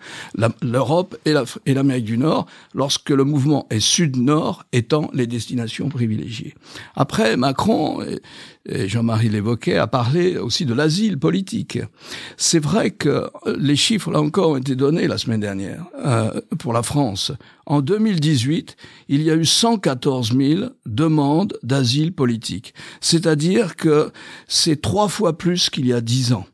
L'Europe 0.62 1.16
et 1.24 1.74
l'Amérique 1.74 2.04
du 2.04 2.18
Nord, 2.18 2.46
lorsque 2.74 3.10
le 3.10 3.24
mouvement 3.24 3.66
est 3.70 3.80
sud-nord, 3.80 4.64
étant 4.72 5.10
les 5.12 5.26
destinations 5.26 5.88
privilégiées. 5.88 6.54
Après, 6.94 7.36
Macron, 7.36 8.04
et 8.68 8.88
Jean-Marie 8.88 9.28
l'évoquait, 9.28 9.76
a 9.76 9.86
parlé 9.86 10.36
aussi 10.36 10.64
de 10.64 10.74
l'asile 10.74 11.18
politique. 11.18 11.78
C'est 12.36 12.58
vrai 12.58 12.90
que 12.90 13.30
les 13.58 13.76
chiffres, 13.76 14.10
là 14.10 14.20
encore, 14.20 14.50
ont 14.50 14.56
été 14.56 14.74
donnés 14.74 15.06
la 15.06 15.18
semaine 15.18 15.40
dernière 15.40 15.84
euh, 16.04 16.40
pour 16.58 16.72
la 16.72 16.82
France. 16.82 17.32
En 17.66 17.80
2018, 17.80 18.76
il 19.08 19.22
y 19.22 19.30
a 19.30 19.34
eu 19.34 19.44
114 19.44 20.36
000 20.36 20.70
demandes 20.86 21.58
d'asile 21.62 22.12
politique. 22.12 22.74
C'est-à-dire 23.00 23.76
que 23.76 24.10
c'est 24.48 24.80
trois 24.80 25.08
fois 25.08 25.36
plus 25.36 25.70
qu'il 25.70 25.86
y 25.86 25.92
a 25.92 26.00
dix 26.00 26.32
ans. 26.32 26.46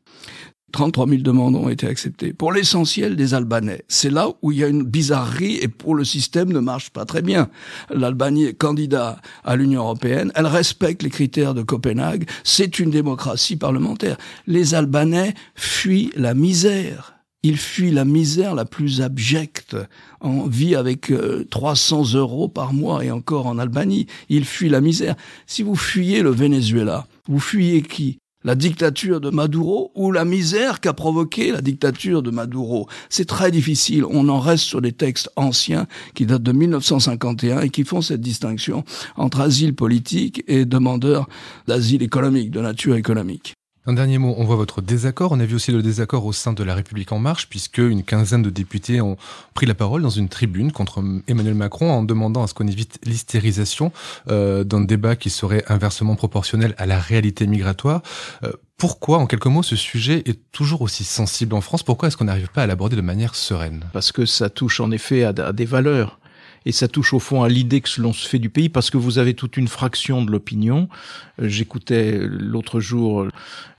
33 0.72 1.06
000 1.08 1.22
demandes 1.22 1.54
ont 1.54 1.68
été 1.68 1.86
acceptées. 1.86 2.32
Pour 2.32 2.52
l'essentiel 2.52 3.16
des 3.16 3.34
Albanais. 3.34 3.84
C'est 3.88 4.10
là 4.10 4.28
où 4.42 4.52
il 4.52 4.58
y 4.58 4.64
a 4.64 4.68
une 4.68 4.82
bizarrerie 4.82 5.58
et 5.60 5.68
pour 5.68 5.94
le 5.94 6.04
système 6.04 6.52
ne 6.52 6.60
marche 6.60 6.90
pas 6.90 7.04
très 7.04 7.22
bien. 7.22 7.48
L'Albanie 7.90 8.46
est 8.46 8.54
candidat 8.54 9.20
à 9.44 9.56
l'Union 9.56 9.82
européenne. 9.82 10.32
Elle 10.34 10.46
respecte 10.46 11.02
les 11.02 11.10
critères 11.10 11.54
de 11.54 11.62
Copenhague. 11.62 12.28
C'est 12.44 12.78
une 12.78 12.90
démocratie 12.90 13.56
parlementaire. 13.56 14.16
Les 14.46 14.74
Albanais 14.74 15.34
fuient 15.54 16.12
la 16.16 16.34
misère. 16.34 17.14
Ils 17.44 17.58
fuient 17.58 17.90
la 17.90 18.04
misère 18.04 18.54
la 18.54 18.64
plus 18.64 19.00
abjecte. 19.02 19.76
On 20.20 20.46
vit 20.46 20.76
avec 20.76 21.12
300 21.50 22.14
euh, 22.14 22.18
euros 22.18 22.48
par 22.48 22.72
mois 22.72 23.04
et 23.04 23.10
encore 23.10 23.46
en 23.46 23.58
Albanie. 23.58 24.06
Ils 24.28 24.44
fuient 24.44 24.68
la 24.68 24.80
misère. 24.80 25.16
Si 25.46 25.62
vous 25.64 25.74
fuyez 25.74 26.22
le 26.22 26.30
Venezuela, 26.30 27.06
vous 27.26 27.40
fuyez 27.40 27.82
qui? 27.82 28.18
La 28.44 28.54
dictature 28.54 29.20
de 29.20 29.30
Maduro 29.30 29.92
ou 29.94 30.12
la 30.12 30.24
misère 30.24 30.80
qu'a 30.80 30.92
provoqué 30.92 31.52
la 31.52 31.60
dictature 31.60 32.22
de 32.22 32.30
Maduro. 32.30 32.88
C'est 33.08 33.26
très 33.26 33.50
difficile. 33.50 34.04
On 34.04 34.28
en 34.28 34.40
reste 34.40 34.64
sur 34.64 34.80
des 34.80 34.92
textes 34.92 35.30
anciens 35.36 35.86
qui 36.14 36.26
datent 36.26 36.42
de 36.42 36.52
1951 36.52 37.60
et 37.60 37.70
qui 37.70 37.84
font 37.84 38.00
cette 38.00 38.20
distinction 38.20 38.84
entre 39.16 39.40
asile 39.40 39.74
politique 39.74 40.44
et 40.48 40.64
demandeur 40.64 41.28
d'asile 41.66 42.02
économique, 42.02 42.50
de 42.50 42.60
nature 42.60 42.96
économique. 42.96 43.54
Un 43.84 43.94
dernier 43.94 44.18
mot, 44.18 44.32
on 44.38 44.44
voit 44.44 44.54
votre 44.54 44.80
désaccord. 44.80 45.32
On 45.32 45.40
a 45.40 45.44
vu 45.44 45.56
aussi 45.56 45.72
le 45.72 45.82
désaccord 45.82 46.24
au 46.24 46.32
sein 46.32 46.52
de 46.52 46.62
La 46.62 46.76
République 46.76 47.10
en 47.10 47.18
marche, 47.18 47.48
puisque 47.48 47.78
une 47.78 48.04
quinzaine 48.04 48.42
de 48.42 48.50
députés 48.50 49.00
ont 49.00 49.16
pris 49.54 49.66
la 49.66 49.74
parole 49.74 50.02
dans 50.02 50.10
une 50.10 50.28
tribune 50.28 50.70
contre 50.70 51.02
Emmanuel 51.26 51.56
Macron 51.56 51.90
en 51.90 52.04
demandant 52.04 52.44
à 52.44 52.46
ce 52.46 52.54
qu'on 52.54 52.68
évite 52.68 53.00
l'hystérisation 53.02 53.90
euh, 54.30 54.62
d'un 54.62 54.82
débat 54.82 55.16
qui 55.16 55.30
serait 55.30 55.64
inversement 55.66 56.14
proportionnel 56.14 56.76
à 56.78 56.86
la 56.86 57.00
réalité 57.00 57.48
migratoire. 57.48 58.02
Euh, 58.44 58.52
pourquoi, 58.76 59.18
en 59.18 59.26
quelques 59.26 59.46
mots, 59.46 59.64
ce 59.64 59.74
sujet 59.74 60.22
est 60.26 60.38
toujours 60.52 60.82
aussi 60.82 61.02
sensible 61.02 61.52
en 61.52 61.60
France? 61.60 61.82
Pourquoi 61.82 62.06
est-ce 62.06 62.16
qu'on 62.16 62.26
n'arrive 62.26 62.50
pas 62.52 62.62
à 62.62 62.66
l'aborder 62.68 62.94
de 62.94 63.00
manière 63.00 63.34
sereine? 63.34 63.84
Parce 63.92 64.12
que 64.12 64.26
ça 64.26 64.48
touche 64.48 64.78
en 64.78 64.92
effet 64.92 65.24
à 65.24 65.52
des 65.52 65.64
valeurs 65.64 66.20
et 66.66 66.72
ça 66.72 66.88
touche 66.88 67.12
au 67.12 67.18
fond 67.18 67.42
à 67.42 67.48
l'idée 67.48 67.80
que 67.80 68.00
l'on 68.00 68.12
se 68.12 68.28
fait 68.28 68.38
du 68.38 68.50
pays 68.50 68.68
parce 68.68 68.90
que 68.90 68.96
vous 68.96 69.18
avez 69.18 69.34
toute 69.34 69.56
une 69.56 69.68
fraction 69.68 70.24
de 70.24 70.30
l'opinion. 70.30 70.88
Euh, 71.40 71.48
j'écoutais 71.48 72.18
l'autre 72.22 72.80
jour 72.80 73.26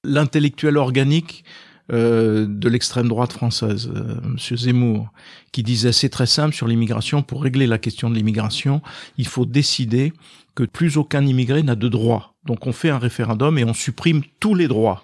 l'intellectuel 0.03 0.77
organique 0.77 1.43
euh, 1.91 2.45
de 2.47 2.69
l'extrême 2.69 3.09
droite 3.09 3.33
française, 3.33 3.91
euh, 3.93 4.15
Monsieur 4.23 4.55
Zemmour, 4.55 5.11
qui 5.51 5.63
disait 5.63 5.91
c'est 5.91 6.09
très 6.09 6.25
simple 6.25 6.55
sur 6.55 6.67
l'immigration. 6.67 7.23
Pour 7.23 7.43
régler 7.43 7.67
la 7.67 7.77
question 7.77 8.09
de 8.09 8.15
l'immigration, 8.15 8.81
il 9.17 9.27
faut 9.27 9.45
décider 9.45 10.13
que 10.55 10.63
plus 10.63 10.97
aucun 10.97 11.25
immigré 11.25 11.61
n'a 11.61 11.75
de 11.75 11.89
droits. 11.89 12.35
Donc 12.45 12.67
on 12.67 12.71
fait 12.71 12.89
un 12.89 12.99
référendum 12.99 13.57
et 13.57 13.65
on 13.65 13.73
supprime 13.73 14.21
tous 14.39 14.55
les 14.55 14.69
droits. 14.69 15.03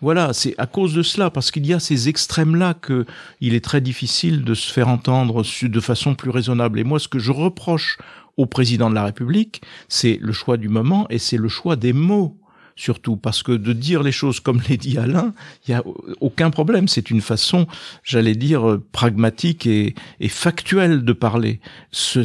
Voilà, 0.00 0.32
c'est 0.32 0.54
à 0.58 0.66
cause 0.66 0.94
de 0.94 1.02
cela, 1.02 1.30
parce 1.30 1.50
qu'il 1.50 1.66
y 1.66 1.74
a 1.74 1.80
ces 1.80 2.08
extrêmes-là 2.08 2.74
que 2.74 3.04
il 3.40 3.54
est 3.54 3.64
très 3.64 3.80
difficile 3.80 4.44
de 4.44 4.54
se 4.54 4.72
faire 4.72 4.88
entendre 4.88 5.42
de 5.62 5.80
façon 5.80 6.14
plus 6.14 6.30
raisonnable. 6.30 6.78
Et 6.80 6.84
moi, 6.84 6.98
ce 6.98 7.08
que 7.08 7.18
je 7.18 7.32
reproche 7.32 7.98
au 8.36 8.46
président 8.46 8.88
de 8.88 8.94
la 8.94 9.04
République, 9.04 9.60
c'est 9.88 10.18
le 10.20 10.32
choix 10.32 10.56
du 10.56 10.68
moment 10.68 11.06
et 11.10 11.18
c'est 11.18 11.36
le 11.36 11.48
choix 11.48 11.76
des 11.76 11.92
mots 11.92 12.40
surtout 12.80 13.16
parce 13.16 13.42
que 13.42 13.52
de 13.52 13.72
dire 13.74 14.02
les 14.02 14.12
choses 14.12 14.40
comme 14.40 14.62
les 14.68 14.76
dit 14.76 14.96
Alain, 14.96 15.34
il 15.66 15.72
y 15.72 15.74
a 15.74 15.84
aucun 16.20 16.50
problème. 16.50 16.88
C'est 16.88 17.10
une 17.10 17.20
façon, 17.20 17.66
j'allais 18.02 18.34
dire, 18.34 18.78
pragmatique 18.92 19.66
et, 19.66 19.94
factuelle 20.28 21.04
de 21.04 21.12
parler. 21.12 21.60
Ce, 21.92 22.20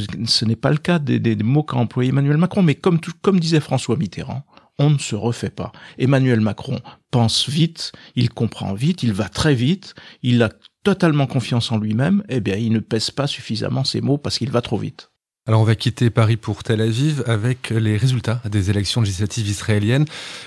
n'est 0.46 0.55
pas 0.55 0.72
le 0.72 0.77
cas 0.77 1.00
des, 1.00 1.36
mots 1.44 1.63
qu'a 1.63 1.77
employé 1.77 2.10
Emmanuel 2.10 2.38
Macron, 2.38 2.63
mais 2.63 2.75
comme, 2.75 3.00
comme 3.22 3.39
disait 3.39 3.60
François 3.60 3.98
Mitterrand, 3.98 4.44
on 4.79 4.89
ne 4.89 4.98
se 4.98 5.15
refait 5.15 5.50
pas. 5.50 5.72
Emmanuel 5.98 6.41
Macron 6.41 6.79
pense 7.12 7.50
vite, 7.50 7.91
il 8.15 8.29
comprend 8.29 8.74
vite, 8.74 9.03
il 9.03 9.13
va 9.13 9.29
très 9.29 9.55
vite, 9.55 9.96
il 10.22 10.44
a 10.44 10.50
totalement 10.84 11.27
confiance 11.27 11.72
en 11.72 11.77
lui-même, 11.77 12.24
eh 12.29 12.39
bien 12.41 12.55
il 12.55 12.72
ne 12.72 12.79
pèse 12.79 13.12
pas 13.12 13.27
suffisamment 13.27 13.84
ses 13.84 14.01
mots 14.01 14.17
parce 14.17 14.38
qu'il 14.38 14.51
va 14.51 14.62
trop 14.62 14.77
vite. 14.77 15.12
Alors 15.47 15.61
on 15.61 15.63
va 15.63 15.75
quitter 15.75 16.09
Paris 16.09 16.37
pour 16.37 16.63
Tel 16.63 16.81
Aviv 16.81 17.23
avec 17.27 17.69
les 17.69 17.97
résultats 17.97 18.41
des 18.49 18.71
élections 18.71 19.01
législatives 19.01 19.47
israéliennes. 19.47 20.05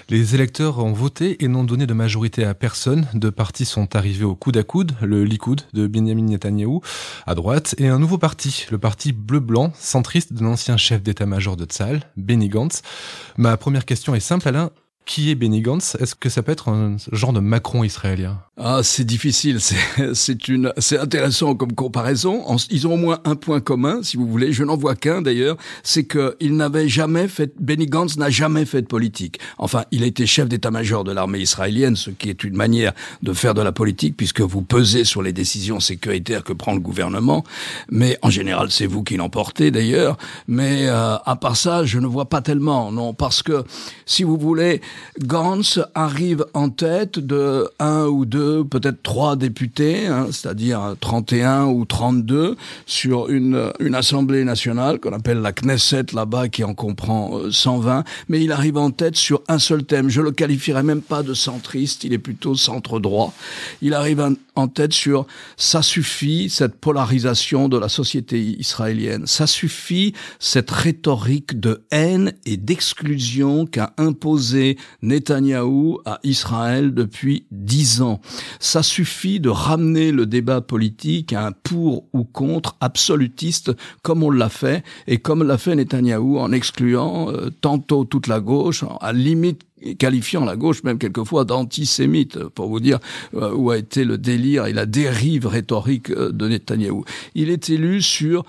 Les 0.08 0.34
électeurs 0.34 0.80
ont 0.80 0.92
voté 0.92 1.44
et 1.44 1.46
n'ont 1.46 1.62
donné 1.62 1.86
de 1.86 1.94
majorité 1.94 2.44
à 2.44 2.52
personne. 2.52 3.06
Deux 3.14 3.30
partis 3.30 3.64
sont 3.64 3.94
arrivés 3.94 4.24
au 4.24 4.34
coude 4.34 4.56
à 4.56 4.64
coude, 4.64 4.94
le 5.00 5.22
Likoud 5.22 5.60
de 5.72 5.86
Benjamin 5.86 6.22
Netanyahu 6.22 6.80
à 7.28 7.36
droite 7.36 7.76
et 7.78 7.86
un 7.86 8.00
nouveau 8.00 8.18
parti, 8.18 8.66
le 8.72 8.78
parti 8.78 9.12
bleu-blanc, 9.12 9.72
centriste 9.78 10.32
de 10.32 10.42
l'ancien 10.42 10.76
chef 10.76 11.00
d'état-major 11.00 11.56
de 11.56 11.64
Tzal, 11.64 12.02
Benny 12.16 12.48
Gantz. 12.48 12.82
Ma 13.36 13.56
première 13.56 13.84
question 13.84 14.16
est 14.16 14.20
simple 14.20 14.48
Alain, 14.48 14.72
qui 15.08 15.30
est 15.30 15.34
Benny 15.34 15.62
Gantz? 15.62 15.96
Est-ce 16.00 16.14
que 16.14 16.28
ça 16.28 16.42
peut 16.42 16.52
être 16.52 16.68
un 16.68 16.96
genre 17.12 17.32
de 17.32 17.40
Macron 17.40 17.82
israélien? 17.82 18.42
Ah, 18.58 18.80
c'est 18.82 19.04
difficile. 19.04 19.58
C'est 20.12 20.48
une, 20.48 20.72
c'est 20.76 20.98
intéressant 20.98 21.54
comme 21.54 21.72
comparaison. 21.72 22.44
Ils 22.70 22.86
ont 22.86 22.94
au 22.94 22.96
moins 22.96 23.20
un 23.24 23.34
point 23.34 23.60
commun, 23.60 24.00
si 24.02 24.16
vous 24.16 24.26
voulez. 24.26 24.52
Je 24.52 24.64
n'en 24.64 24.76
vois 24.76 24.96
qu'un 24.96 25.22
d'ailleurs, 25.22 25.56
c'est 25.82 26.06
qu'il 26.06 26.56
n'avait 26.56 26.88
jamais 26.88 27.26
fait. 27.26 27.52
Benny 27.58 27.86
Gantz 27.86 28.18
n'a 28.18 28.28
jamais 28.28 28.66
fait 28.66 28.82
de 28.82 28.86
politique. 28.86 29.40
Enfin, 29.56 29.84
il 29.92 30.02
a 30.02 30.06
été 30.06 30.26
chef 30.26 30.46
d'état-major 30.46 31.04
de 31.04 31.12
l'armée 31.12 31.38
israélienne, 31.38 31.96
ce 31.96 32.10
qui 32.10 32.28
est 32.28 32.44
une 32.44 32.56
manière 32.56 32.92
de 33.22 33.32
faire 33.32 33.54
de 33.54 33.62
la 33.62 33.72
politique 33.72 34.14
puisque 34.16 34.42
vous 34.42 34.60
pesez 34.60 35.04
sur 35.04 35.22
les 35.22 35.32
décisions 35.32 35.80
sécuritaires 35.80 36.44
que 36.44 36.52
prend 36.52 36.74
le 36.74 36.80
gouvernement. 36.80 37.44
Mais 37.90 38.18
en 38.20 38.30
général, 38.30 38.70
c'est 38.70 38.86
vous 38.86 39.04
qui 39.04 39.16
l'emportez 39.16 39.70
d'ailleurs. 39.70 40.18
Mais 40.48 40.86
euh, 40.88 41.16
à 41.24 41.36
part 41.36 41.56
ça, 41.56 41.86
je 41.86 41.98
ne 41.98 42.06
vois 42.06 42.28
pas 42.28 42.42
tellement. 42.42 42.92
Non, 42.92 43.14
parce 43.14 43.42
que 43.42 43.64
si 44.04 44.22
vous 44.22 44.36
voulez 44.36 44.82
Gantz 45.20 45.80
arrive 45.94 46.44
en 46.54 46.70
tête 46.70 47.18
de 47.18 47.68
un 47.78 48.06
ou 48.06 48.24
deux, 48.24 48.64
peut-être 48.64 49.02
trois 49.02 49.36
députés, 49.36 50.06
hein, 50.06 50.26
c'est-à-dire 50.30 50.94
31 51.00 51.66
ou 51.66 51.84
32 51.84 52.56
sur 52.86 53.28
une, 53.28 53.72
une 53.80 53.94
assemblée 53.94 54.44
nationale 54.44 55.00
qu'on 55.00 55.12
appelle 55.12 55.38
la 55.40 55.52
Knesset 55.52 56.06
là-bas 56.12 56.48
qui 56.48 56.64
en 56.64 56.74
comprend 56.74 57.50
120, 57.50 57.98
euh, 57.98 58.02
mais 58.28 58.42
il 58.42 58.52
arrive 58.52 58.76
en 58.76 58.90
tête 58.90 59.16
sur 59.16 59.42
un 59.48 59.58
seul 59.58 59.84
thème. 59.84 60.08
Je 60.08 60.20
le 60.20 60.30
qualifierais 60.30 60.82
même 60.82 61.02
pas 61.02 61.22
de 61.22 61.34
centriste, 61.34 62.04
il 62.04 62.12
est 62.12 62.18
plutôt 62.18 62.54
centre 62.54 63.00
droit. 63.00 63.32
Il 63.82 63.94
arrive 63.94 64.24
en 64.54 64.68
tête 64.68 64.92
sur 64.92 65.26
ça 65.56 65.82
suffit 65.82 66.50
cette 66.50 66.76
polarisation 66.76 67.68
de 67.68 67.78
la 67.78 67.88
société 67.88 68.40
israélienne, 68.40 69.26
ça 69.26 69.46
suffit 69.46 70.14
cette 70.38 70.70
rhétorique 70.70 71.58
de 71.58 71.82
haine 71.90 72.32
et 72.44 72.56
d'exclusion 72.56 73.66
qu'a 73.66 73.92
imposé 73.98 74.76
Netanyahou 75.02 76.00
à 76.04 76.18
Israël 76.22 76.94
depuis 76.94 77.46
dix 77.50 78.02
ans. 78.02 78.20
Ça 78.60 78.82
suffit 78.82 79.40
de 79.40 79.48
ramener 79.48 80.12
le 80.12 80.26
débat 80.26 80.60
politique 80.60 81.32
à 81.32 81.46
un 81.46 81.52
pour 81.52 82.04
ou 82.12 82.24
contre 82.24 82.76
absolutiste 82.80 83.72
comme 84.02 84.22
on 84.22 84.30
l'a 84.30 84.48
fait 84.48 84.84
et 85.06 85.18
comme 85.18 85.42
l'a 85.42 85.58
fait 85.58 85.74
Netanyahou 85.74 86.38
en 86.38 86.52
excluant 86.52 87.30
euh, 87.30 87.50
tantôt 87.60 88.04
toute 88.04 88.26
la 88.26 88.40
gauche, 88.40 88.84
à 89.00 89.12
limite 89.12 89.62
qualifiant 89.98 90.44
la 90.44 90.56
gauche 90.56 90.82
même 90.82 90.98
quelquefois 90.98 91.44
d'antisémite, 91.44 92.38
pour 92.48 92.68
vous 92.68 92.80
dire 92.80 92.98
euh, 93.34 93.52
où 93.54 93.70
a 93.70 93.78
été 93.78 94.04
le 94.04 94.18
délire 94.18 94.66
et 94.66 94.72
la 94.72 94.86
dérive 94.86 95.46
rhétorique 95.46 96.10
euh, 96.10 96.32
de 96.32 96.48
Netanyahou. 96.48 97.04
Il 97.34 97.50
est 97.50 97.70
élu 97.70 98.02
sur 98.02 98.44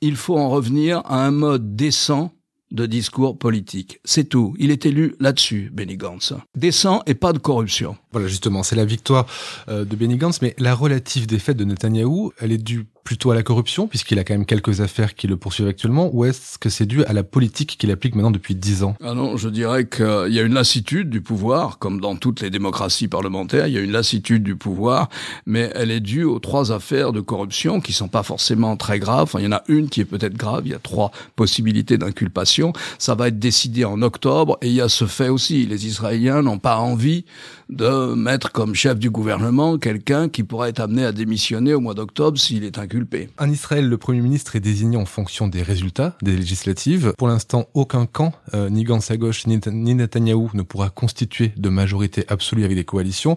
il 0.00 0.16
faut 0.16 0.36
en 0.36 0.50
revenir 0.50 1.02
à 1.04 1.24
un 1.24 1.30
mode 1.30 1.76
décent 1.76 2.32
de 2.72 2.86
discours 2.86 3.38
politique. 3.38 4.00
C'est 4.04 4.24
tout. 4.24 4.54
Il 4.58 4.70
est 4.70 4.86
élu 4.86 5.14
là-dessus, 5.20 5.70
Benny 5.72 5.96
Gantz. 5.96 6.32
Décent 6.56 7.02
et 7.06 7.14
pas 7.14 7.32
de 7.32 7.38
corruption. 7.38 7.96
Voilà, 8.12 8.26
justement, 8.26 8.62
c'est 8.62 8.76
la 8.76 8.84
victoire 8.84 9.26
euh, 9.68 9.84
de 9.84 9.94
Benny 9.94 10.16
Gantz, 10.16 10.40
mais 10.42 10.54
la 10.58 10.74
relative 10.74 11.26
défaite 11.26 11.56
de 11.56 11.64
Netanyahou, 11.64 12.32
elle 12.40 12.52
est 12.52 12.58
due 12.58 12.86
plutôt 13.04 13.30
à 13.30 13.34
la 13.34 13.42
corruption, 13.42 13.88
puisqu'il 13.88 14.18
a 14.18 14.24
quand 14.24 14.34
même 14.34 14.46
quelques 14.46 14.80
affaires 14.80 15.14
qui 15.14 15.26
le 15.26 15.36
poursuivent 15.36 15.68
actuellement, 15.68 16.10
ou 16.12 16.24
est-ce 16.24 16.58
que 16.58 16.68
c'est 16.68 16.86
dû 16.86 17.04
à 17.04 17.12
la 17.12 17.22
politique 17.22 17.76
qu'il 17.78 17.90
applique 17.90 18.14
maintenant 18.14 18.30
depuis 18.30 18.54
dix 18.54 18.82
ans? 18.82 18.96
Ah 19.02 19.14
non, 19.14 19.36
je 19.36 19.48
dirais 19.48 19.88
qu'il 19.88 20.28
y 20.32 20.38
a 20.38 20.42
une 20.42 20.54
lassitude 20.54 21.10
du 21.10 21.20
pouvoir, 21.20 21.78
comme 21.78 22.00
dans 22.00 22.16
toutes 22.16 22.40
les 22.40 22.50
démocraties 22.50 23.08
parlementaires, 23.08 23.66
il 23.66 23.74
y 23.74 23.78
a 23.78 23.80
une 23.80 23.92
lassitude 23.92 24.42
du 24.42 24.56
pouvoir, 24.56 25.08
mais 25.46 25.70
elle 25.74 25.90
est 25.90 26.00
due 26.00 26.24
aux 26.24 26.38
trois 26.38 26.72
affaires 26.72 27.12
de 27.12 27.20
corruption 27.20 27.80
qui 27.80 27.92
sont 27.92 28.08
pas 28.08 28.22
forcément 28.22 28.76
très 28.76 28.98
graves. 28.98 29.22
Enfin, 29.24 29.40
il 29.40 29.44
y 29.44 29.48
en 29.48 29.52
a 29.52 29.62
une 29.68 29.88
qui 29.88 30.00
est 30.00 30.04
peut-être 30.04 30.36
grave, 30.36 30.62
il 30.64 30.70
y 30.70 30.74
a 30.74 30.78
trois 30.78 31.10
possibilités 31.36 31.98
d'inculpation. 31.98 32.72
Ça 32.98 33.14
va 33.14 33.28
être 33.28 33.38
décidé 33.38 33.84
en 33.84 34.00
octobre, 34.02 34.58
et 34.62 34.68
il 34.68 34.74
y 34.74 34.80
a 34.80 34.88
ce 34.88 35.06
fait 35.06 35.28
aussi, 35.28 35.66
les 35.66 35.86
Israéliens 35.86 36.42
n'ont 36.42 36.58
pas 36.58 36.78
envie 36.78 37.24
de 37.72 38.14
mettre 38.14 38.52
comme 38.52 38.74
chef 38.74 38.98
du 38.98 39.10
gouvernement 39.10 39.78
quelqu'un 39.78 40.28
qui 40.28 40.42
pourrait 40.42 40.70
être 40.70 40.80
amené 40.80 41.04
à 41.04 41.12
démissionner 41.12 41.74
au 41.74 41.80
mois 41.80 41.94
d'octobre 41.94 42.38
s'il 42.38 42.64
est 42.64 42.78
inculpé. 42.78 43.28
En 43.38 43.50
Israël, 43.50 43.88
le 43.88 43.96
Premier 43.96 44.20
ministre 44.20 44.56
est 44.56 44.60
désigné 44.60 44.96
en 44.96 45.06
fonction 45.06 45.48
des 45.48 45.62
résultats 45.62 46.16
des 46.22 46.36
législatives. 46.36 47.14
Pour 47.16 47.28
l'instant, 47.28 47.66
aucun 47.74 48.06
camp, 48.06 48.32
euh, 48.54 48.68
ni 48.68 48.84
Gantz 48.84 49.10
à 49.10 49.16
gauche, 49.16 49.46
ni, 49.46 49.58
ni 49.66 49.94
Netanyahou, 49.94 50.50
ne 50.54 50.62
pourra 50.62 50.90
constituer 50.90 51.52
de 51.56 51.68
majorité 51.68 52.24
absolue 52.28 52.64
avec 52.64 52.76
des 52.76 52.84
coalitions. 52.84 53.36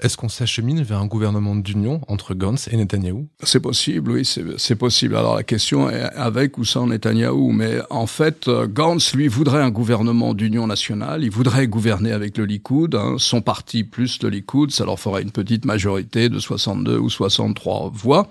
Est-ce 0.00 0.16
qu'on 0.16 0.28
s'achemine 0.28 0.82
vers 0.82 0.98
un 0.98 1.06
gouvernement 1.06 1.54
d'union 1.54 2.00
entre 2.08 2.34
Gantz 2.34 2.68
et 2.70 2.76
Netanyahou 2.76 3.28
C'est 3.42 3.60
possible, 3.60 4.10
oui, 4.10 4.24
c'est 4.24 4.74
possible. 4.76 5.16
Alors 5.16 5.36
la 5.36 5.42
question 5.42 5.88
est 5.88 6.02
avec 6.16 6.58
ou 6.58 6.64
sans 6.64 6.86
Netanyahou, 6.86 7.52
mais 7.52 7.78
en 7.90 8.06
fait, 8.06 8.48
Gantz, 8.48 9.14
lui, 9.14 9.28
voudrait 9.28 9.62
un 9.62 9.70
gouvernement 9.70 10.34
d'union 10.34 10.66
nationale, 10.66 11.22
il 11.22 11.30
voudrait 11.30 11.68
gouverner 11.68 12.12
avec 12.12 12.38
le 12.38 12.44
Likoud, 12.44 12.94
hein, 12.94 13.16
son 13.18 13.40
parti 13.40 13.84
plus 13.84 14.22
le 14.22 14.28
Likoud, 14.28 14.70
ça 14.70 14.84
leur 14.84 14.98
ferait 14.98 15.22
une 15.22 15.30
petite 15.30 15.64
majorité 15.64 16.28
de 16.28 16.38
62 16.38 16.98
ou 16.98 17.10
63 17.10 17.90
voix, 17.94 18.28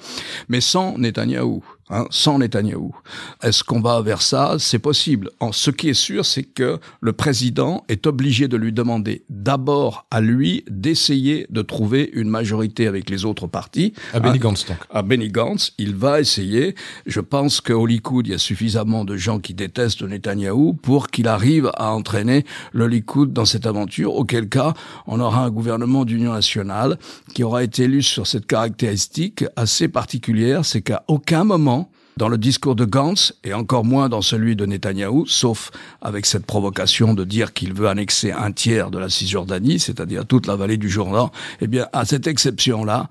mais 0.49 0.61
sans 0.61 0.97
Netanyahou. 0.97 1.63
Hein, 1.93 2.07
sans 2.09 2.39
Netanyahou. 2.39 2.95
Est-ce 3.43 3.63
qu'on 3.63 3.79
va 3.79 4.01
vers 4.01 4.23
ça? 4.23 4.55
C'est 4.57 4.79
possible. 4.79 5.29
En, 5.39 5.51
ce 5.51 5.69
qui 5.69 5.89
est 5.89 5.93
sûr, 5.93 6.25
c'est 6.25 6.41
que 6.41 6.79
le 7.01 7.13
président 7.13 7.83
est 7.87 8.07
obligé 8.07 8.47
de 8.47 8.57
lui 8.57 8.73
demander 8.73 9.23
d'abord 9.29 10.07
à 10.09 10.19
lui 10.19 10.65
d'essayer 10.67 11.45
de 11.51 11.61
trouver 11.61 12.09
une 12.13 12.29
majorité 12.29 12.87
avec 12.87 13.11
les 13.11 13.25
autres 13.25 13.45
partis. 13.45 13.93
À 14.11 14.19
Benny 14.19 14.39
Gantz, 14.39 14.65
donc. 14.65 14.77
À 14.89 15.03
Benny 15.03 15.27
Gantz, 15.27 15.73
il 15.77 15.93
va 15.93 16.19
essayer. 16.19 16.73
Je 17.05 17.19
pense 17.19 17.61
qu'au 17.61 17.85
Likoud, 17.85 18.25
il 18.25 18.31
y 18.31 18.33
a 18.33 18.39
suffisamment 18.39 19.05
de 19.05 19.15
gens 19.15 19.39
qui 19.39 19.53
détestent 19.53 20.01
Netanyahou 20.01 20.73
pour 20.73 21.09
qu'il 21.09 21.27
arrive 21.27 21.69
à 21.75 21.91
entraîner 21.91 22.43
le 22.71 22.87
Likoud 22.87 23.33
dans 23.33 23.45
cette 23.45 23.67
aventure, 23.67 24.15
auquel 24.15 24.49
cas 24.49 24.73
on 25.05 25.19
aura 25.19 25.43
un 25.43 25.51
gouvernement 25.51 26.05
d'union 26.05 26.33
nationale 26.33 26.97
qui 27.35 27.43
aura 27.43 27.63
été 27.63 27.83
élu 27.83 28.01
sur 28.01 28.25
cette 28.25 28.47
caractéristique 28.47 29.45
assez 29.55 29.87
particulière, 29.87 30.65
c'est 30.65 30.81
qu'à 30.81 31.03
aucun 31.07 31.43
moment 31.43 31.82
dans 32.17 32.27
le 32.27 32.37
discours 32.37 32.75
de 32.75 32.85
Gantz, 32.85 33.33
et 33.43 33.53
encore 33.53 33.85
moins 33.85 34.09
dans 34.09 34.21
celui 34.21 34.55
de 34.55 34.65
Netanyahou, 34.65 35.25
sauf 35.25 35.71
avec 36.01 36.25
cette 36.25 36.45
provocation 36.45 37.13
de 37.13 37.23
dire 37.23 37.53
qu'il 37.53 37.73
veut 37.73 37.87
annexer 37.87 38.31
un 38.31 38.51
tiers 38.51 38.91
de 38.91 38.99
la 38.99 39.09
Cisjordanie, 39.09 39.79
c'est-à-dire 39.79 40.25
toute 40.25 40.47
la 40.47 40.55
vallée 40.55 40.77
du 40.77 40.89
Jourdain, 40.89 41.31
eh 41.61 41.67
bien, 41.67 41.87
à 41.93 42.05
cette 42.05 42.27
exception-là, 42.27 43.09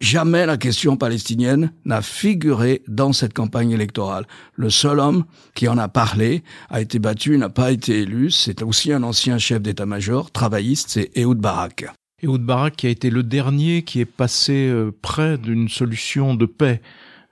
jamais 0.00 0.46
la 0.46 0.56
question 0.56 0.96
palestinienne 0.96 1.72
n'a 1.84 2.02
figuré 2.02 2.82
dans 2.88 3.12
cette 3.12 3.32
campagne 3.32 3.70
électorale. 3.70 4.26
Le 4.54 4.70
seul 4.70 5.00
homme 5.00 5.24
qui 5.54 5.68
en 5.68 5.78
a 5.78 5.88
parlé 5.88 6.42
a 6.70 6.80
été 6.80 6.98
battu, 6.98 7.38
n'a 7.38 7.48
pas 7.48 7.72
été 7.72 8.00
élu. 8.00 8.30
C'est 8.30 8.62
aussi 8.62 8.92
un 8.92 9.02
ancien 9.02 9.38
chef 9.38 9.62
d'état-major 9.62 10.30
travailliste, 10.30 10.90
c'est 10.90 11.10
Ehud 11.16 11.38
Barak. 11.38 11.86
Ehud 12.22 12.42
Barak 12.42 12.76
qui 12.76 12.86
a 12.86 12.90
été 12.90 13.10
le 13.10 13.22
dernier 13.22 13.82
qui 13.82 14.00
est 14.00 14.04
passé 14.06 14.68
euh, 14.68 14.92
près 15.02 15.36
d'une 15.36 15.68
solution 15.68 16.34
de 16.34 16.46
paix 16.46 16.80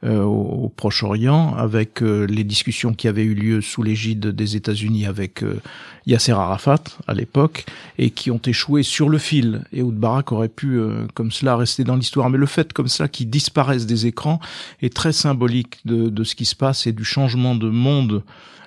euh, 0.04 0.23
au, 0.23 0.68
Proche-Orient, 0.68 1.54
avec 1.54 2.02
euh, 2.02 2.26
les 2.26 2.42
discussions 2.42 2.92
qui 2.92 3.06
avaient 3.06 3.23
eu 3.23 3.35
lieu 3.35 3.61
sous 3.61 3.85
l'égide 3.85 4.26
des 4.28 4.56
États-Unis 4.56 5.06
avec 5.06 5.44
euh, 5.44 5.61
Yasser 6.06 6.32
Arafat 6.32 6.82
à 7.06 7.14
l'époque, 7.14 7.66
et 7.99 8.11
qui 8.11 8.32
ont 8.32 8.40
échoué 8.44 8.82
sur 8.82 9.09
le 9.09 9.18
fil. 9.18 9.62
Et 9.73 9.80
Oud 9.80 9.94
Barak 9.94 10.32
aurait 10.32 10.49
pu, 10.49 10.80
comme 11.14 11.30
cela, 11.30 11.56
rester 11.56 11.85
dans 11.85 11.94
l'histoire. 11.94 12.30
Mais 12.30 12.38
le 12.38 12.47
fait 12.47 12.73
comme 12.73 12.88
ça 12.88 13.06
qu'ils 13.06 13.30
disparaissent 13.30 13.87
des 13.87 14.06
écrans 14.06 14.40
est 14.80 14.92
très 14.92 15.12
symbolique 15.12 15.78
de, 15.85 16.09
de 16.09 16.25
ce 16.25 16.35
qui 16.35 16.47
se 16.47 16.56
passe 16.56 16.88
et 16.88 16.92
du 16.92 17.04
changement 17.04 17.54
de 17.54 17.71
monde. 17.71 18.25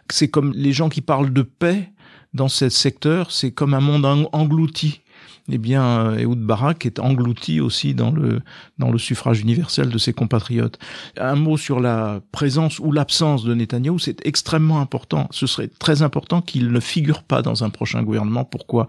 C'est 0.09 0.29
comme 0.29 0.53
les 0.53 0.71
gens 0.71 0.87
qui 0.87 1.01
parlent 1.01 1.33
de 1.33 1.41
paix 1.41 1.89
dans 2.33 2.47
ce 2.47 2.69
secteur, 2.69 3.31
c'est 3.31 3.51
comme 3.51 3.73
un 3.73 3.81
monde 3.81 4.05
englouti 4.31 5.01
eh 5.49 5.57
bien, 5.57 6.15
Ehud 6.17 6.39
Barak 6.39 6.85
est 6.85 6.99
englouti 6.99 7.59
aussi 7.59 7.93
dans 7.93 8.11
le, 8.11 8.41
dans 8.77 8.91
le 8.91 8.97
suffrage 8.97 9.41
universel 9.41 9.89
de 9.89 9.97
ses 9.97 10.13
compatriotes. 10.13 10.79
Un 11.17 11.35
mot 11.35 11.57
sur 11.57 11.79
la 11.79 12.21
présence 12.31 12.79
ou 12.79 12.91
l'absence 12.91 13.43
de 13.43 13.53
Netanyahou, 13.53 13.99
c'est 13.99 14.25
extrêmement 14.25 14.81
important. 14.81 15.27
Ce 15.31 15.47
serait 15.47 15.67
très 15.67 16.01
important 16.01 16.41
qu'il 16.41 16.71
ne 16.71 16.79
figure 16.79 17.23
pas 17.23 17.41
dans 17.41 17.63
un 17.63 17.69
prochain 17.69 18.03
gouvernement. 18.03 18.45
Pourquoi? 18.45 18.87